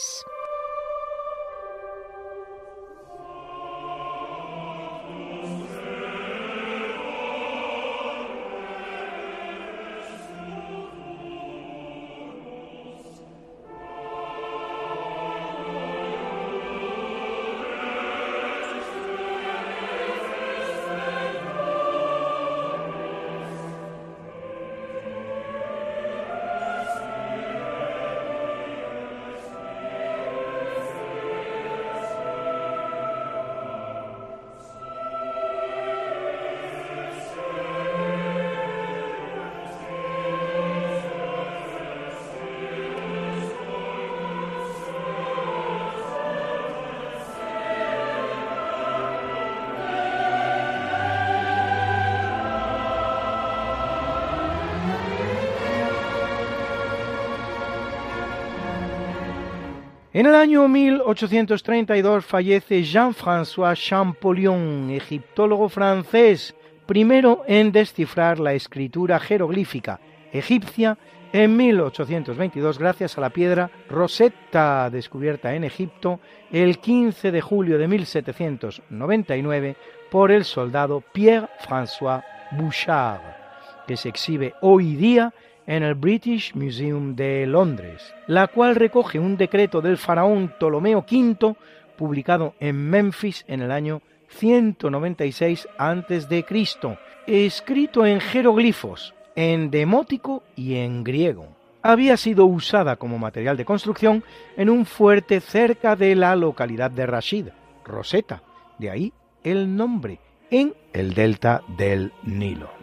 En 60.15 60.27
el 60.27 60.35
año 60.35 60.67
1832 60.67 62.23
fallece 62.23 62.83
Jean-François 62.83 63.75
Champollion, 63.75 64.91
egiptólogo 64.91 65.69
francés, 65.69 66.53
primero 66.85 67.43
en 67.47 67.71
descifrar 67.71 68.37
la 68.37 68.53
escritura 68.53 69.19
jeroglífica 69.19 69.99
egipcia 70.31 70.99
en 71.31 71.57
1822 71.57 72.77
gracias 72.77 73.17
a 73.17 73.21
la 73.21 73.31
piedra 73.31 73.71
Rosetta, 73.89 74.91
descubierta 74.91 75.55
en 75.55 75.63
Egipto 75.63 76.19
el 76.51 76.77
15 76.77 77.31
de 77.31 77.41
julio 77.41 77.79
de 77.79 77.87
1799 77.87 79.75
por 80.11 80.31
el 80.31 80.45
soldado 80.45 81.01
Pierre-François 81.11 82.23
Bouchard, 82.51 83.21
que 83.87 83.97
se 83.97 84.09
exhibe 84.09 84.53
hoy 84.61 84.95
día 84.95 85.33
en 85.67 85.83
el 85.83 85.95
British 85.95 86.53
Museum 86.55 87.15
de 87.15 87.45
Londres, 87.45 88.13
la 88.27 88.47
cual 88.47 88.75
recoge 88.75 89.19
un 89.19 89.37
decreto 89.37 89.81
del 89.81 89.97
faraón 89.97 90.49
Ptolomeo 90.49 91.05
V 91.09 91.55
publicado 91.97 92.53
en 92.59 92.89
Memphis 92.89 93.45
en 93.47 93.61
el 93.61 93.71
año 93.71 94.01
196 94.29 95.67
a.C., 95.77 96.45
escrito 97.27 98.05
en 98.05 98.19
jeroglifos, 98.19 99.13
en 99.35 99.69
demótico 99.71 100.43
y 100.55 100.75
en 100.75 101.03
griego. 101.03 101.47
Había 101.81 102.17
sido 102.17 102.45
usada 102.45 102.95
como 102.95 103.19
material 103.19 103.57
de 103.57 103.65
construcción 103.65 104.23
en 104.57 104.69
un 104.69 104.85
fuerte 104.85 105.41
cerca 105.41 105.95
de 105.95 106.15
la 106.15 106.35
localidad 106.35 106.91
de 106.91 107.05
Rashid, 107.05 107.47
Rosetta, 107.85 108.41
de 108.79 108.89
ahí 108.89 109.13
el 109.43 109.75
nombre, 109.75 110.19
en 110.49 110.73
el 110.93 111.13
delta 111.13 111.61
del 111.77 112.13
Nilo. 112.23 112.82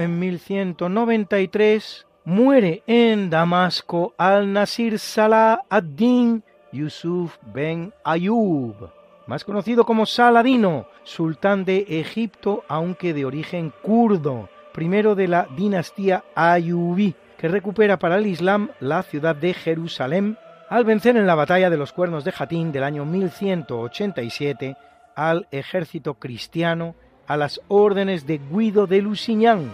En 0.00 0.18
1193 0.18 2.06
muere 2.24 2.82
en 2.86 3.30
Damasco 3.30 4.14
al-Nasir 4.18 4.98
Salah 4.98 5.62
ad-Din 5.68 6.42
Yusuf 6.72 7.36
ben 7.52 7.92
Ayub, 8.04 8.90
más 9.26 9.44
conocido 9.44 9.84
como 9.84 10.06
Saladino, 10.06 10.86
sultán 11.02 11.64
de 11.64 11.86
Egipto, 11.88 12.64
aunque 12.68 13.12
de 13.12 13.24
origen 13.24 13.72
kurdo, 13.82 14.48
primero 14.72 15.14
de 15.14 15.28
la 15.28 15.48
dinastía 15.56 16.24
Ayubí, 16.34 17.14
que 17.38 17.48
recupera 17.48 17.98
para 17.98 18.18
el 18.18 18.26
Islam 18.26 18.70
la 18.80 19.02
ciudad 19.02 19.34
de 19.34 19.54
Jerusalén 19.54 20.38
al 20.68 20.84
vencer 20.84 21.16
en 21.16 21.26
la 21.26 21.34
batalla 21.34 21.70
de 21.70 21.76
los 21.76 21.92
Cuernos 21.92 22.24
de 22.24 22.32
Jatín 22.32 22.70
del 22.70 22.84
año 22.84 23.04
1187 23.04 24.76
al 25.16 25.48
ejército 25.50 26.14
cristiano 26.14 26.94
a 27.26 27.36
las 27.36 27.60
órdenes 27.68 28.26
de 28.26 28.40
Guido 28.50 28.86
de 28.86 29.02
Lusignan, 29.02 29.70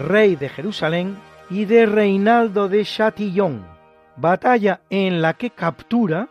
rey 0.00 0.36
de 0.36 0.48
Jerusalén, 0.48 1.16
y 1.50 1.64
de 1.64 1.84
Reinaldo 1.84 2.68
de 2.68 2.84
Chatillon, 2.84 3.66
batalla 4.16 4.80
en 4.88 5.20
la 5.20 5.34
que 5.34 5.50
captura 5.50 6.28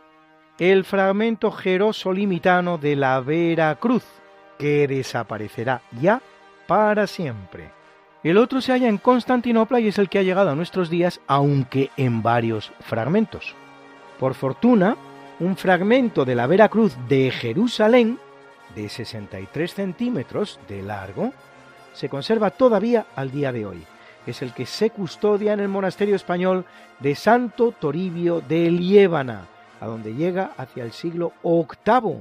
el 0.58 0.84
fragmento 0.84 1.50
jerosolimitano 1.50 2.78
de 2.78 2.96
la 2.96 3.20
Vera 3.20 3.74
Cruz, 3.76 4.04
que 4.58 4.88
desaparecerá 4.88 5.82
ya 6.00 6.20
para 6.66 7.06
siempre. 7.06 7.70
El 8.22 8.38
otro 8.38 8.60
se 8.60 8.72
halla 8.72 8.88
en 8.88 8.98
Constantinopla 8.98 9.80
y 9.80 9.88
es 9.88 9.98
el 9.98 10.08
que 10.08 10.18
ha 10.18 10.22
llegado 10.22 10.50
a 10.50 10.54
nuestros 10.54 10.90
días, 10.90 11.20
aunque 11.26 11.90
en 11.96 12.22
varios 12.22 12.72
fragmentos. 12.80 13.54
Por 14.18 14.34
fortuna, 14.34 14.96
un 15.38 15.56
fragmento 15.56 16.24
de 16.26 16.34
la 16.34 16.46
Vera 16.46 16.68
Cruz 16.68 16.96
de 17.08 17.30
Jerusalén, 17.30 18.18
de 18.74 18.88
63 18.88 19.72
centímetros 19.72 20.60
de 20.68 20.82
largo, 20.82 21.32
se 21.92 22.08
conserva 22.08 22.50
todavía 22.50 23.06
al 23.16 23.30
día 23.30 23.52
de 23.52 23.66
hoy. 23.66 23.84
Es 24.26 24.42
el 24.42 24.52
que 24.52 24.66
se 24.66 24.90
custodia 24.90 25.52
en 25.52 25.60
el 25.60 25.68
monasterio 25.68 26.16
español 26.16 26.64
de 26.98 27.14
Santo 27.14 27.72
Toribio 27.72 28.40
de 28.40 28.70
Liébana, 28.70 29.46
a 29.80 29.86
donde 29.86 30.14
llega 30.14 30.52
hacia 30.56 30.84
el 30.84 30.92
siglo 30.92 31.32
VIII, 31.42 32.18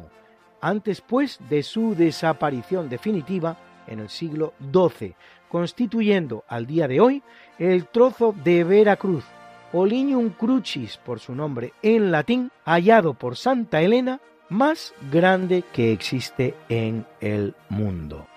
antes 0.61 1.01
pues 1.01 1.39
de 1.49 1.63
su 1.63 1.95
desaparición 1.95 2.89
definitiva 2.89 3.57
en 3.87 3.99
el 3.99 4.09
siglo 4.09 4.53
XII, 4.71 5.15
constituyendo 5.49 6.43
al 6.47 6.65
día 6.65 6.87
de 6.87 7.01
hoy 7.01 7.23
el 7.57 7.87
trozo 7.87 8.33
de 8.43 8.63
Veracruz, 8.63 9.25
Olinium 9.73 10.29
Crucis 10.29 10.97
por 10.97 11.19
su 11.19 11.35
nombre 11.35 11.73
en 11.81 12.11
latín, 12.11 12.51
hallado 12.65 13.13
por 13.13 13.35
Santa 13.35 13.81
Elena, 13.81 14.19
más 14.49 14.93
grande 15.11 15.63
que 15.73 15.91
existe 15.91 16.55
en 16.69 17.05
el 17.19 17.55
mundo. 17.69 18.28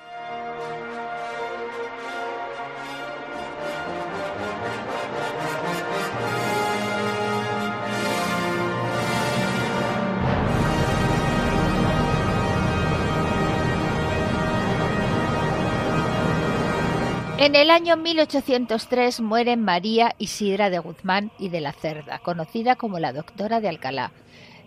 En 17.43 17.57
el 17.57 17.73
año 17.73 17.97
1803 17.97 19.21
muere 19.21 19.57
María 19.57 20.15
Isidra 20.19 20.71
de 20.71 20.79
Guzmán 20.79 21.33
y 21.41 21.49
de 21.49 21.61
la 21.61 21.73
Cerda, 21.73 22.21
conocida 22.21 22.77
como 22.77 23.01
la 23.01 23.13
doctora 23.13 23.61
de 23.61 23.69
Alcalá, 23.69 24.13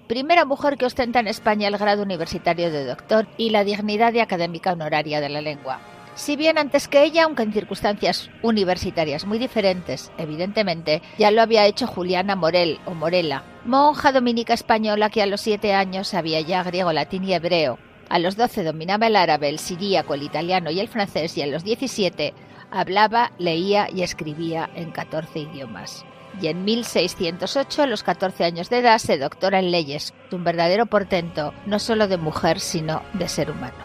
primera 0.07 0.43
mujer 0.43 0.75
que 0.75 0.85
ostenta 0.85 1.21
en 1.21 1.29
España 1.29 1.69
el 1.69 1.77
grado 1.77 2.03
universitario 2.03 2.69
de 2.73 2.83
doctor 2.83 3.29
y 3.37 3.51
la 3.51 3.63
dignidad 3.63 4.11
de 4.11 4.19
académica 4.19 4.73
honoraria 4.73 5.21
de 5.21 5.29
la 5.29 5.39
lengua. 5.39 5.79
Si 6.15 6.35
bien 6.35 6.57
antes 6.57 6.89
que 6.89 7.05
ella, 7.05 7.23
aunque 7.23 7.43
en 7.43 7.53
circunstancias 7.53 8.29
universitarias 8.41 9.25
muy 9.25 9.37
diferentes, 9.37 10.11
evidentemente, 10.17 11.01
ya 11.17 11.31
lo 11.31 11.41
había 11.41 11.67
hecho 11.67 11.87
Juliana 11.87 12.35
Morel 12.35 12.81
o 12.83 12.93
Morela, 12.93 13.45
monja 13.63 14.11
dominica 14.11 14.53
española 14.53 15.09
que 15.09 15.21
a 15.21 15.27
los 15.27 15.39
siete 15.39 15.73
años 15.73 16.09
sabía 16.09 16.41
ya 16.41 16.61
griego, 16.61 16.91
latín 16.91 17.23
y 17.23 17.35
hebreo. 17.35 17.79
A 18.09 18.19
los 18.19 18.35
doce 18.35 18.63
dominaba 18.63 19.07
el 19.07 19.15
árabe, 19.15 19.49
el 19.49 19.59
siríaco, 19.59 20.13
el 20.13 20.23
italiano 20.23 20.69
y 20.71 20.79
el 20.81 20.89
francés 20.89 21.37
y 21.37 21.41
a 21.41 21.47
los 21.47 21.63
diecisiete 21.63 22.33
Hablaba, 22.71 23.31
leía 23.37 23.89
y 23.91 24.03
escribía 24.03 24.69
en 24.75 24.91
14 24.91 25.39
idiomas. 25.39 26.05
Y 26.41 26.47
en 26.47 26.65
1608, 26.65 27.83
a 27.83 27.87
los 27.87 28.03
14 28.03 28.43
años 28.43 28.69
de 28.69 28.79
edad, 28.79 28.97
se 28.97 29.17
doctora 29.17 29.59
en 29.59 29.71
leyes, 29.71 30.13
un 30.31 30.43
verdadero 30.43 30.85
portento, 30.85 31.53
no 31.65 31.79
solo 31.79 32.07
de 32.07 32.17
mujer, 32.17 32.59
sino 32.59 33.01
de 33.13 33.29
ser 33.29 33.51
humano. 33.51 33.77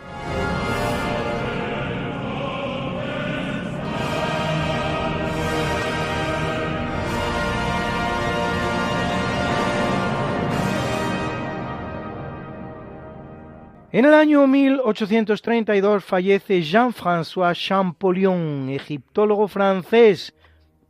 En 13.93 14.05
el 14.05 14.15
año 14.15 14.47
1832 14.47 16.05
fallece 16.05 16.63
Jean-François 16.63 17.57
Champollion, 17.57 18.69
egiptólogo 18.69 19.49
francés, 19.49 20.33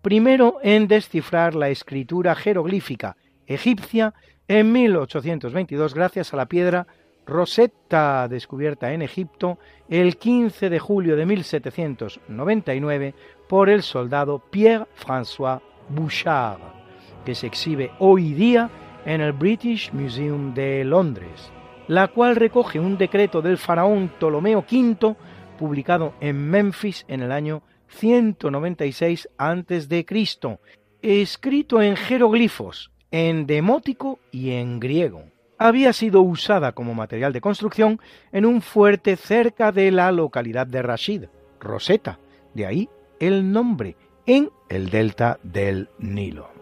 primero 0.02 0.58
en 0.62 0.86
descifrar 0.86 1.54
la 1.54 1.70
escritura 1.70 2.34
jeroglífica 2.34 3.16
egipcia 3.46 4.12
en 4.48 4.70
1822 4.72 5.94
gracias 5.94 6.34
a 6.34 6.36
la 6.36 6.44
piedra 6.44 6.86
Rosetta, 7.26 8.28
descubierta 8.28 8.92
en 8.92 9.00
Egipto 9.00 9.58
el 9.88 10.18
15 10.18 10.68
de 10.68 10.78
julio 10.78 11.16
de 11.16 11.24
1799 11.24 13.14
por 13.48 13.70
el 13.70 13.82
soldado 13.82 14.42
Pierre-François 14.50 15.62
Bouchard, 15.88 16.60
que 17.24 17.34
se 17.34 17.46
exhibe 17.46 17.92
hoy 17.98 18.34
día 18.34 18.68
en 19.06 19.22
el 19.22 19.32
British 19.32 19.90
Museum 19.90 20.52
de 20.52 20.84
Londres 20.84 21.50
la 21.90 22.06
cual 22.06 22.36
recoge 22.36 22.78
un 22.78 22.96
decreto 22.96 23.42
del 23.42 23.58
faraón 23.58 24.10
Ptolomeo 24.10 24.60
V 24.60 25.16
publicado 25.58 26.14
en 26.20 26.48
Memphis 26.48 27.04
en 27.08 27.20
el 27.20 27.32
año 27.32 27.64
196 27.88 29.28
a.C., 29.36 30.06
escrito 31.02 31.82
en 31.82 31.96
jeroglifos, 31.96 32.92
en 33.10 33.44
demótico 33.44 34.20
y 34.30 34.52
en 34.52 34.78
griego. 34.78 35.24
Había 35.58 35.92
sido 35.92 36.22
usada 36.22 36.70
como 36.70 36.94
material 36.94 37.32
de 37.32 37.40
construcción 37.40 37.98
en 38.30 38.46
un 38.46 38.62
fuerte 38.62 39.16
cerca 39.16 39.72
de 39.72 39.90
la 39.90 40.12
localidad 40.12 40.68
de 40.68 40.82
Rashid, 40.82 41.24
Rosetta, 41.58 42.20
de 42.54 42.66
ahí 42.66 42.88
el 43.18 43.50
nombre, 43.50 43.96
en 44.26 44.48
el 44.68 44.90
delta 44.90 45.40
del 45.42 45.88
Nilo. 45.98 46.59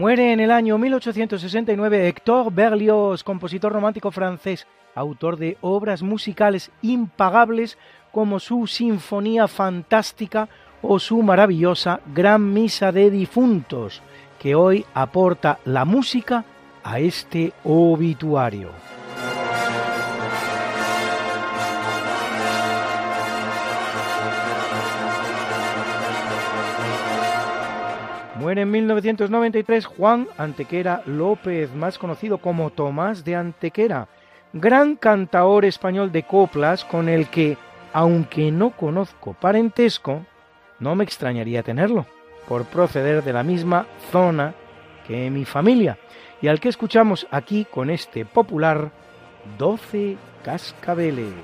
Muere 0.00 0.32
en 0.32 0.40
el 0.40 0.50
año 0.50 0.78
1869 0.78 2.08
Hector 2.08 2.50
Berlioz, 2.50 3.22
compositor 3.22 3.70
romántico 3.70 4.10
francés, 4.10 4.66
autor 4.94 5.36
de 5.36 5.58
obras 5.60 6.02
musicales 6.02 6.70
impagables 6.80 7.76
como 8.10 8.40
su 8.40 8.66
Sinfonía 8.66 9.46
Fantástica 9.46 10.48
o 10.80 10.98
su 10.98 11.22
maravillosa 11.22 12.00
Gran 12.14 12.50
Misa 12.54 12.92
de 12.92 13.10
Difuntos, 13.10 14.00
que 14.38 14.54
hoy 14.54 14.86
aporta 14.94 15.58
la 15.66 15.84
música 15.84 16.46
a 16.82 16.98
este 16.98 17.52
obituario. 17.64 18.70
Muere 28.40 28.62
en 28.62 28.70
1993 28.70 29.84
Juan 29.84 30.26
Antequera 30.38 31.02
López, 31.04 31.74
más 31.74 31.98
conocido 31.98 32.38
como 32.38 32.70
Tomás 32.70 33.22
de 33.22 33.36
Antequera, 33.36 34.08
gran 34.54 34.96
cantaor 34.96 35.66
español 35.66 36.10
de 36.10 36.22
coplas 36.22 36.86
con 36.86 37.10
el 37.10 37.28
que, 37.28 37.58
aunque 37.92 38.50
no 38.50 38.70
conozco 38.70 39.34
parentesco, 39.34 40.24
no 40.78 40.94
me 40.94 41.04
extrañaría 41.04 41.62
tenerlo, 41.62 42.06
por 42.48 42.64
proceder 42.64 43.22
de 43.22 43.34
la 43.34 43.42
misma 43.42 43.84
zona 44.10 44.54
que 45.06 45.28
mi 45.28 45.44
familia, 45.44 45.98
y 46.40 46.48
al 46.48 46.60
que 46.60 46.70
escuchamos 46.70 47.26
aquí 47.30 47.66
con 47.70 47.90
este 47.90 48.24
popular 48.24 48.90
12 49.58 50.16
cascabeles. 50.42 51.34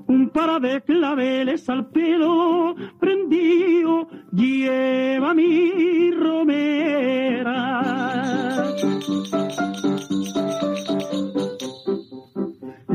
Un 0.07 0.31
par 0.31 0.61
de 0.61 0.81
claveles 0.83 1.69
al 1.69 1.89
pelo 1.91 2.75
prendido 2.99 4.09
lleva 4.33 5.35
mi 5.35 6.11
romera. 6.13 7.71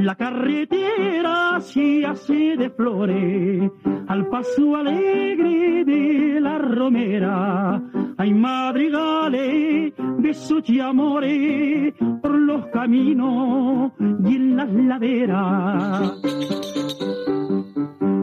La 0.05 0.13
carretera 0.13 1.59
se 1.61 2.05
hace 2.05 2.55
de 2.55 2.69
flores 2.69 3.71
al 4.07 4.27
paso 4.27 4.75
alegre 4.75 5.83
de 5.83 6.39
la 6.39 6.59
romera. 6.59 7.81
Hay 8.15 8.31
madrigales, 8.31 9.93
besos 10.19 10.69
y 10.69 10.79
amores 10.79 11.95
por 12.21 12.35
los 12.35 12.67
caminos 12.67 13.93
y 13.99 14.35
en 14.35 14.55
las 14.55 14.71
laderas. 14.71 16.11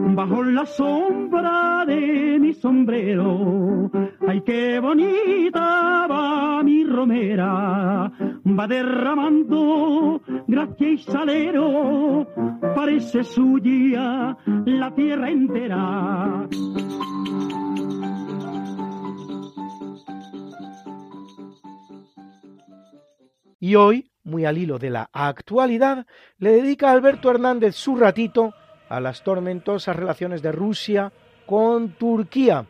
Bajo 0.05 0.43
la 0.43 0.65
sombra 0.65 1.85
de 1.87 2.37
mi 2.39 2.53
sombrero, 2.53 3.89
ay 4.27 4.41
qué 4.41 4.79
bonita 4.79 6.07
va 6.07 6.61
mi 6.61 6.83
romera, 6.83 8.11
va 8.45 8.67
derramando 8.67 10.21
gracia 10.47 10.89
y 10.89 10.97
salero, 10.97 12.27
parece 12.75 13.23
suya 13.23 14.37
la 14.65 14.93
tierra 14.93 15.29
entera. 15.29 16.47
Y 23.59 23.75
hoy, 23.75 24.11
muy 24.25 24.45
al 24.45 24.57
hilo 24.57 24.77
de 24.77 24.89
la 24.89 25.09
actualidad, 25.13 26.05
le 26.37 26.51
dedica 26.51 26.89
a 26.89 26.91
Alberto 26.91 27.31
Hernández 27.31 27.75
su 27.75 27.95
ratito 27.95 28.53
a 28.93 28.99
las 28.99 29.23
tormentosas 29.23 29.95
relaciones 29.95 30.43
de 30.43 30.51
Rusia 30.51 31.11
con 31.47 31.93
Turquía. 31.93 32.63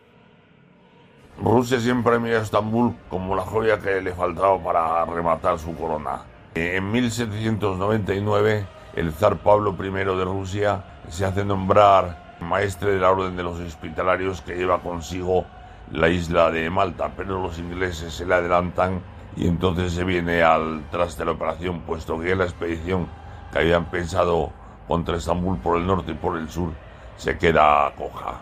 Rusia 1.43 1.81
siempre 1.81 2.17
mira 2.17 2.39
a 2.39 2.43
Estambul 2.43 2.95
como 3.09 3.35
la 3.35 3.41
joya 3.41 3.79
que 3.79 4.01
le 4.01 4.13
faltaba 4.13 4.57
para 4.63 5.03
rematar 5.05 5.59
su 5.59 5.75
corona. 5.75 6.21
En 6.55 6.89
1799, 6.91 8.65
el 8.95 9.11
zar 9.11 9.37
Pablo 9.39 9.75
I 9.77 9.89
de 9.89 10.23
Rusia 10.23 10.85
se 11.09 11.25
hace 11.25 11.43
nombrar 11.43 12.37
maestre 12.39 12.91
de 12.91 12.99
la 13.01 13.11
Orden 13.11 13.35
de 13.35 13.43
los 13.43 13.59
Hospitalarios 13.59 14.39
que 14.41 14.55
lleva 14.55 14.79
consigo 14.79 15.45
la 15.91 16.07
isla 16.07 16.51
de 16.51 16.69
Malta, 16.69 17.11
pero 17.17 17.41
los 17.41 17.59
ingleses 17.59 18.13
se 18.13 18.25
le 18.25 18.35
adelantan 18.35 19.01
y 19.35 19.47
entonces 19.47 19.91
se 19.91 20.05
viene 20.05 20.41
al 20.41 20.83
traste 20.89 21.23
de 21.23 21.25
la 21.25 21.31
operación, 21.31 21.81
puesto 21.81 22.17
que 22.17 22.33
la 22.33 22.45
expedición 22.45 23.09
que 23.51 23.59
habían 23.59 23.85
pensado 23.85 24.53
contra 24.87 25.17
Estambul 25.17 25.57
por 25.57 25.77
el 25.77 25.87
norte 25.87 26.11
y 26.11 26.15
por 26.15 26.37
el 26.37 26.49
sur 26.49 26.71
se 27.17 27.37
queda 27.37 27.91
coja. 27.97 28.39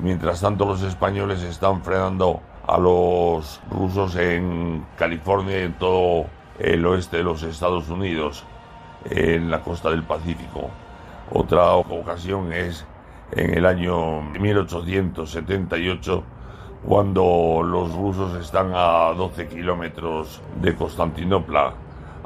Mientras 0.00 0.40
tanto 0.40 0.64
los 0.64 0.82
españoles 0.82 1.42
están 1.42 1.82
frenando 1.82 2.40
a 2.66 2.78
los 2.78 3.60
rusos 3.70 4.16
en 4.16 4.86
California 4.96 5.60
y 5.60 5.64
en 5.64 5.74
todo 5.74 6.26
el 6.58 6.84
oeste 6.86 7.18
de 7.18 7.24
los 7.24 7.42
Estados 7.42 7.88
Unidos, 7.88 8.44
en 9.10 9.50
la 9.50 9.60
costa 9.60 9.90
del 9.90 10.02
Pacífico. 10.02 10.70
Otra 11.32 11.74
ocasión 11.74 12.52
es 12.52 12.84
en 13.32 13.54
el 13.54 13.66
año 13.66 14.22
1878 14.22 16.24
cuando 16.84 17.60
los 17.64 17.94
rusos 17.94 18.40
están 18.40 18.72
a 18.74 19.12
12 19.12 19.48
kilómetros 19.48 20.40
de 20.60 20.76
Constantinopla, 20.76 21.74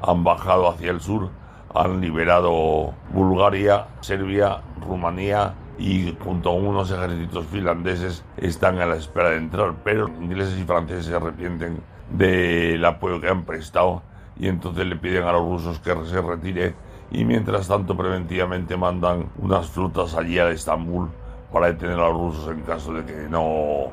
han 0.03 0.25
bajado 0.25 0.69
hacia 0.69 0.91
el 0.91 1.01
sur, 1.01 1.31
han 1.75 2.01
liberado 2.01 2.95
Bulgaria, 3.13 3.87
Serbia, 4.01 4.61
Rumanía 4.81 5.55
y 5.79 6.17
junto 6.23 6.51
a 6.51 6.55
unos 6.55 6.91
ejércitos 6.91 7.47
finlandeses 7.47 8.25
están 8.37 8.79
a 8.79 8.87
la 8.87 8.97
espera 8.97 9.31
de 9.31 9.37
entrar, 9.37 9.75
pero 9.83 10.09
ingleses 10.09 10.59
y 10.59 10.65
franceses 10.65 11.07
se 11.07 11.15
arrepienten 11.15 11.81
del 12.11 12.85
apoyo 12.85 13.21
que 13.21 13.29
han 13.29 13.45
prestado 13.45 14.03
y 14.39 14.49
entonces 14.49 14.87
le 14.87 14.97
piden 14.97 15.25
a 15.25 15.33
los 15.33 15.43
rusos 15.43 15.79
que 15.81 15.95
se 16.07 16.21
retire 16.21 16.75
y 17.11 17.25
mientras 17.25 17.69
tanto 17.69 17.97
preventivamente 17.97 18.77
mandan 18.77 19.31
unas 19.39 19.69
flotas 19.69 20.15
allí 20.15 20.39
a 20.39 20.51
Estambul 20.51 21.11
para 21.53 21.67
detener 21.67 21.99
a 21.99 22.09
los 22.09 22.15
rusos 22.15 22.49
en 22.51 22.63
caso 22.63 22.93
de 22.95 23.05
que 23.05 23.29
no 23.29 23.89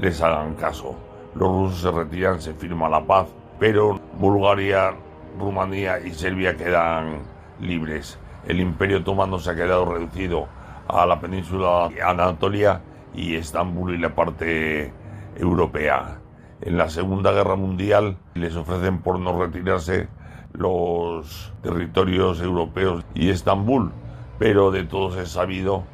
les 0.00 0.20
hagan 0.20 0.54
caso. 0.54 0.94
Los 1.34 1.48
rusos 1.48 1.80
se 1.80 1.90
retiran, 1.90 2.40
se 2.40 2.52
firma 2.54 2.88
la 2.88 3.04
paz, 3.04 3.28
pero 3.58 3.98
Bulgaria, 4.18 4.94
Rumanía 5.38 6.00
y 6.00 6.12
Serbia 6.12 6.56
quedan 6.56 7.22
libres. 7.60 8.18
El 8.46 8.60
imperio 8.60 8.98
otomano 8.98 9.38
se 9.38 9.50
ha 9.50 9.54
quedado 9.54 9.84
reducido 9.84 10.48
a 10.88 11.06
la 11.06 11.20
península 11.20 11.90
Anatolia 12.04 12.80
y 13.14 13.36
Estambul 13.36 13.94
y 13.94 13.98
la 13.98 14.14
parte 14.14 14.92
europea. 15.36 16.18
En 16.60 16.76
la 16.76 16.88
Segunda 16.88 17.32
Guerra 17.32 17.56
Mundial 17.56 18.16
les 18.34 18.56
ofrecen 18.56 18.98
por 18.98 19.18
no 19.20 19.38
retirarse 19.38 20.08
los 20.52 21.52
territorios 21.62 22.40
europeos 22.40 23.04
y 23.14 23.30
Estambul, 23.30 23.92
pero 24.38 24.70
de 24.70 24.84
todos 24.84 25.16
es 25.16 25.30
sabido 25.30 25.84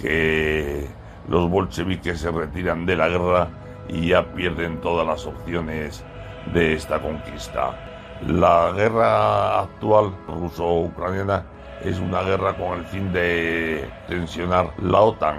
que 0.00 0.86
los 1.28 1.48
bolcheviques 1.50 2.20
se 2.20 2.30
retiran 2.30 2.86
de 2.86 2.96
la 2.96 3.08
guerra 3.08 3.48
y 3.88 4.08
ya 4.08 4.32
pierden 4.32 4.80
todas 4.80 5.06
las 5.06 5.26
opciones 5.26 6.04
de 6.52 6.74
esta 6.74 7.00
conquista. 7.00 7.91
La 8.28 8.70
guerra 8.70 9.62
actual 9.62 10.14
ruso-ucraniana 10.28 11.44
es 11.84 11.98
una 11.98 12.22
guerra 12.22 12.56
con 12.56 12.78
el 12.78 12.84
fin 12.84 13.12
de 13.12 13.90
tensionar 14.06 14.72
la 14.80 15.00
OTAN 15.00 15.38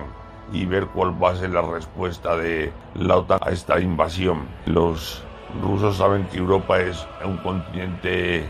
y 0.51 0.65
ver 0.65 0.87
cuál 0.87 1.11
va 1.23 1.29
a 1.29 1.35
ser 1.35 1.51
la 1.51 1.61
respuesta 1.61 2.35
de 2.35 2.73
la 2.95 3.15
OTAN 3.15 3.39
a 3.41 3.51
esta 3.51 3.79
invasión. 3.79 4.49
Los 4.65 5.23
rusos 5.61 5.95
saben 5.95 6.25
que 6.25 6.39
Europa 6.39 6.77
es 6.81 7.07
un 7.23 7.37
continente 7.37 8.49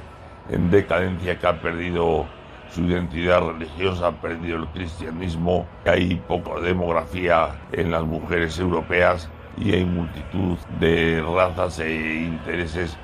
en 0.50 0.72
decadencia 0.72 1.38
que 1.38 1.48
ha 1.48 1.62
perdido 1.62 2.26
su 2.72 2.82
identidad 2.86 3.40
religiosa, 3.40 4.08
ha 4.08 4.12
perdido 4.14 4.58
el 4.58 4.68
cristianismo, 4.70 5.68
hay 5.86 6.16
poca 6.28 6.60
demografía 6.60 7.50
en 7.72 7.92
las 7.92 8.04
mujeres 8.04 8.58
europeas 8.58 9.30
y 9.58 9.74
hay 9.74 9.86
multitud 9.86 10.58
de 10.80 11.22
razas 11.22 11.78
e 11.80 12.16
intereses 12.24 12.98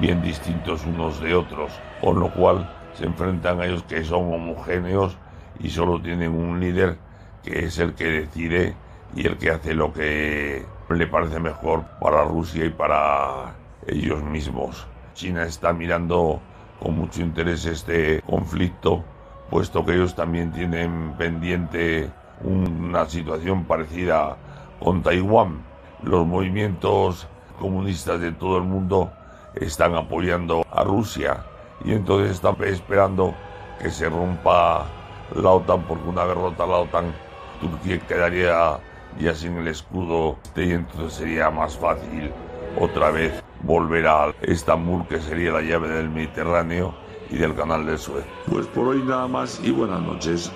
bien 0.00 0.22
distintos 0.22 0.84
unos 0.86 1.20
de 1.20 1.34
otros, 1.34 1.72
con 2.00 2.20
lo 2.20 2.32
cual 2.32 2.70
se 2.94 3.06
enfrentan 3.06 3.60
a 3.60 3.66
ellos 3.66 3.82
que 3.84 4.04
son 4.04 4.32
homogéneos 4.32 5.16
y 5.60 5.70
solo 5.70 6.00
tienen 6.00 6.32
un 6.32 6.60
líder 6.60 6.98
que 7.42 7.66
es 7.66 7.78
el 7.78 7.94
que 7.94 8.04
decide 8.04 8.74
y 9.14 9.26
el 9.26 9.36
que 9.36 9.50
hace 9.50 9.74
lo 9.74 9.92
que 9.92 10.64
le 10.88 11.06
parece 11.06 11.40
mejor 11.40 11.84
para 12.00 12.24
Rusia 12.24 12.64
y 12.64 12.70
para 12.70 13.54
ellos 13.86 14.22
mismos. 14.22 14.86
China 15.14 15.44
está 15.44 15.72
mirando 15.72 16.40
con 16.80 16.98
mucho 16.98 17.20
interés 17.20 17.64
este 17.66 18.20
conflicto 18.22 19.04
puesto 19.50 19.84
que 19.84 19.94
ellos 19.94 20.14
también 20.14 20.52
tienen 20.52 21.14
pendiente 21.16 22.10
una 22.42 23.06
situación 23.06 23.64
parecida 23.64 24.36
con 24.80 25.02
Taiwán. 25.02 25.62
Los 26.02 26.26
movimientos 26.26 27.28
comunistas 27.58 28.20
de 28.20 28.32
todo 28.32 28.58
el 28.58 28.64
mundo 28.64 29.12
están 29.56 29.94
apoyando 29.94 30.64
a 30.70 30.84
Rusia 30.84 31.44
y 31.84 31.92
entonces 31.92 32.32
están 32.32 32.56
esperando 32.64 33.34
que 33.80 33.90
se 33.90 34.08
rompa 34.08 34.86
la 35.34 35.50
OTAN 35.50 35.82
porque 35.82 36.08
una 36.08 36.24
vez 36.24 36.36
rota 36.36 36.66
la 36.66 36.78
OTAN 36.78 37.12
Turquía 37.60 37.98
quedaría 38.00 38.78
ya 39.18 39.34
sin 39.34 39.56
el 39.58 39.68
escudo 39.68 40.36
y 40.56 40.72
entonces 40.72 41.14
sería 41.14 41.50
más 41.50 41.76
fácil 41.76 42.32
otra 42.78 43.10
vez 43.10 43.42
volver 43.62 44.06
a 44.06 44.34
Estambul 44.42 45.06
que 45.06 45.20
sería 45.20 45.52
la 45.52 45.62
llave 45.62 45.88
del 45.88 46.10
Mediterráneo 46.10 46.94
y 47.30 47.36
del 47.36 47.54
canal 47.54 47.86
de 47.86 47.96
Suez. 47.96 48.24
Pues 48.50 48.66
por 48.66 48.88
hoy 48.88 49.02
nada 49.02 49.28
más 49.28 49.60
y 49.62 49.70
buenas 49.70 50.00
noches. 50.02 50.52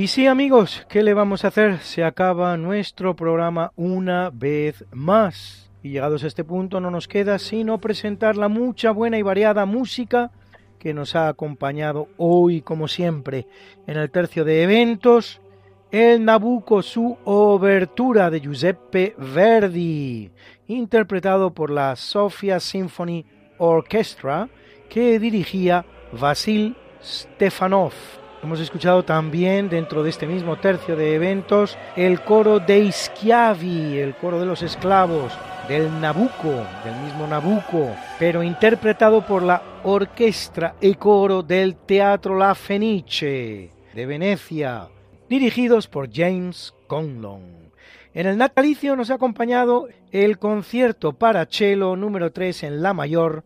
Y 0.00 0.06
sí 0.06 0.26
amigos, 0.26 0.86
¿qué 0.88 1.02
le 1.02 1.12
vamos 1.12 1.44
a 1.44 1.48
hacer? 1.48 1.80
Se 1.80 2.02
acaba 2.02 2.56
nuestro 2.56 3.14
programa 3.14 3.70
una 3.76 4.30
vez 4.30 4.82
más. 4.92 5.70
Y 5.82 5.90
llegados 5.90 6.24
a 6.24 6.26
este 6.26 6.42
punto 6.42 6.80
no 6.80 6.90
nos 6.90 7.06
queda 7.06 7.38
sino 7.38 7.82
presentar 7.82 8.38
la 8.38 8.48
mucha 8.48 8.92
buena 8.92 9.18
y 9.18 9.22
variada 9.22 9.66
música 9.66 10.30
que 10.78 10.94
nos 10.94 11.14
ha 11.16 11.28
acompañado 11.28 12.08
hoy 12.16 12.62
como 12.62 12.88
siempre 12.88 13.46
en 13.86 13.98
el 13.98 14.10
tercio 14.10 14.42
de 14.46 14.62
eventos 14.62 15.42
el 15.90 16.24
Nabucco 16.24 16.80
su 16.80 17.18
obertura 17.26 18.30
de 18.30 18.40
Giuseppe 18.40 19.14
Verdi, 19.18 20.30
interpretado 20.68 21.52
por 21.52 21.68
la 21.68 21.94
Sofia 21.94 22.58
Symphony 22.58 23.26
Orchestra 23.58 24.48
que 24.88 25.18
dirigía 25.18 25.84
Vasil 26.18 26.74
Stefanov. 27.04 28.19
Hemos 28.42 28.58
escuchado 28.60 29.02
también 29.02 29.68
dentro 29.68 30.02
de 30.02 30.08
este 30.08 30.26
mismo 30.26 30.56
tercio 30.56 30.96
de 30.96 31.14
eventos 31.14 31.76
el 31.94 32.22
coro 32.22 32.58
de 32.58 32.90
Schiavi, 32.90 33.98
el 33.98 34.14
coro 34.14 34.40
de 34.40 34.46
los 34.46 34.62
esclavos 34.62 35.32
del 35.68 36.00
Nabucco, 36.00 36.66
del 36.82 36.96
mismo 37.04 37.26
Nabucco, 37.26 37.94
pero 38.18 38.42
interpretado 38.42 39.26
por 39.26 39.42
la 39.42 39.62
orquesta 39.84 40.74
y 40.80 40.94
coro 40.94 41.42
del 41.42 41.76
Teatro 41.76 42.38
La 42.38 42.54
Fenice 42.54 43.70
de 43.92 44.06
Venecia 44.06 44.88
dirigidos 45.28 45.86
por 45.86 46.10
James 46.12 46.74
Conlon. 46.86 47.70
En 48.14 48.26
el 48.26 48.36
natalicio 48.36 48.96
nos 48.96 49.10
ha 49.10 49.14
acompañado 49.14 49.88
el 50.10 50.38
concierto 50.38 51.12
para 51.12 51.46
cello 51.46 51.94
número 51.94 52.32
3 52.32 52.64
en 52.64 52.82
La 52.82 52.94
Mayor, 52.94 53.44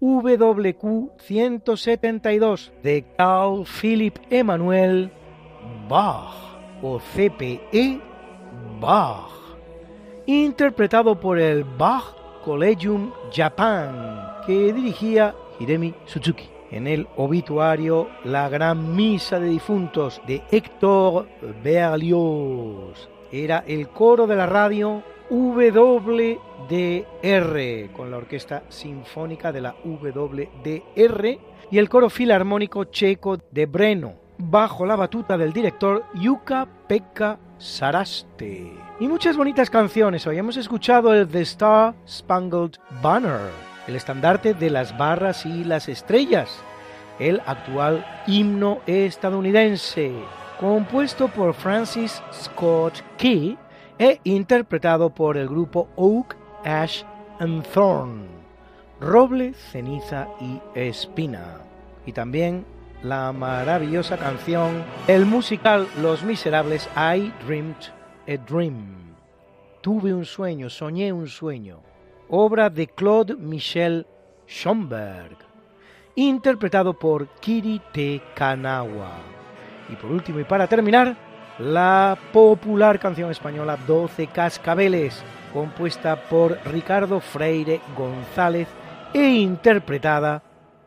WQ 0.00 1.10
172 1.18 2.72
de 2.82 3.04
Carl 3.16 3.64
Philipp 3.64 4.18
Emanuel 4.30 5.10
Bach 5.88 6.34
o 6.82 6.98
CPE 6.98 8.00
Bach, 8.78 9.30
interpretado 10.26 11.18
por 11.18 11.38
el 11.38 11.64
Bach 11.64 12.14
Collegium 12.44 13.10
Japan, 13.32 14.42
que 14.46 14.72
dirigía 14.72 15.34
Hiremi 15.58 15.94
Suzuki 16.04 16.50
en 16.70 16.86
el 16.86 17.08
obituario 17.16 18.08
La 18.24 18.48
Gran 18.50 18.94
Misa 18.94 19.40
de 19.40 19.48
Difuntos 19.48 20.20
de 20.26 20.42
Héctor 20.50 21.26
Berlioz. 21.62 23.08
Era 23.32 23.64
el 23.66 23.88
coro 23.88 24.26
de 24.26 24.36
la 24.36 24.46
radio 24.46 25.02
WDR 25.30 26.36
con 27.92 28.10
la 28.10 28.16
Orquesta 28.16 28.62
Sinfónica 28.68 29.52
de 29.52 29.60
la 29.60 29.74
WDR 29.84 31.38
y 31.70 31.78
el 31.78 31.88
coro 31.88 32.10
filarmónico 32.10 32.84
checo 32.84 33.38
de 33.50 33.66
Breno 33.66 34.14
bajo 34.38 34.86
la 34.86 34.96
batuta 34.96 35.36
del 35.36 35.52
director 35.52 36.04
Yuka 36.14 36.66
Pekka 36.86 37.38
Saraste. 37.58 38.72
Y 39.00 39.08
muchas 39.08 39.36
bonitas 39.36 39.70
canciones. 39.70 40.26
Hoy 40.26 40.38
hemos 40.38 40.56
escuchado 40.56 41.14
el 41.14 41.26
The 41.26 41.42
Star 41.42 41.94
Spangled 42.06 42.76
Banner 43.02 43.66
el 43.86 43.96
estandarte 43.96 44.54
de 44.54 44.70
las 44.70 44.96
barras 44.96 45.46
y 45.46 45.64
las 45.64 45.88
estrellas, 45.88 46.50
el 47.18 47.40
actual 47.46 48.04
himno 48.26 48.80
estadounidense, 48.86 50.12
compuesto 50.60 51.28
por 51.28 51.54
Francis 51.54 52.22
Scott 52.32 53.02
Key 53.16 53.56
e 53.98 54.20
interpretado 54.24 55.10
por 55.10 55.36
el 55.36 55.48
grupo 55.48 55.88
Oak, 55.96 56.36
Ash 56.64 57.02
and 57.38 57.64
Thorn, 57.72 58.26
Roble, 59.00 59.54
Ceniza 59.54 60.28
y 60.40 60.60
Espina. 60.74 61.60
Y 62.04 62.12
también 62.12 62.64
la 63.02 63.32
maravillosa 63.32 64.16
canción, 64.16 64.84
el 65.06 65.26
musical 65.26 65.86
Los 66.00 66.22
Miserables, 66.22 66.88
I 66.96 67.32
Dreamed 67.46 67.76
a 68.28 68.36
Dream. 68.48 69.14
Tuve 69.80 70.12
un 70.12 70.24
sueño, 70.24 70.68
soñé 70.68 71.12
un 71.12 71.28
sueño 71.28 71.80
obra 72.28 72.70
de 72.70 72.86
Claude 72.88 73.36
Michel 73.36 74.06
Schomberg, 74.48 75.36
interpretado 76.14 76.98
por 76.98 77.28
Kiri 77.40 77.80
T. 77.92 78.20
Kanawa. 78.34 79.18
Y 79.88 79.94
por 79.94 80.10
último 80.10 80.40
y 80.40 80.44
para 80.44 80.66
terminar, 80.66 81.16
la 81.58 82.18
popular 82.32 82.98
canción 82.98 83.30
española 83.30 83.78
Doce 83.86 84.26
Cascabeles, 84.26 85.22
compuesta 85.52 86.16
por 86.28 86.58
Ricardo 86.66 87.20
Freire 87.20 87.80
González 87.96 88.68
e 89.14 89.26
interpretada 89.28 90.42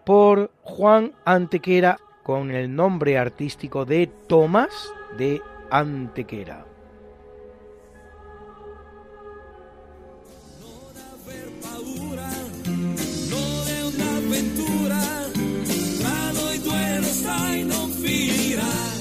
por 0.05 0.51
Juan 0.61 1.13
Antequera 1.25 1.97
con 2.23 2.51
el 2.51 2.73
nombre 2.73 3.17
artístico 3.17 3.85
de 3.85 4.07
Tomás 4.27 4.91
de 5.17 5.41
Antequera. 5.71 6.68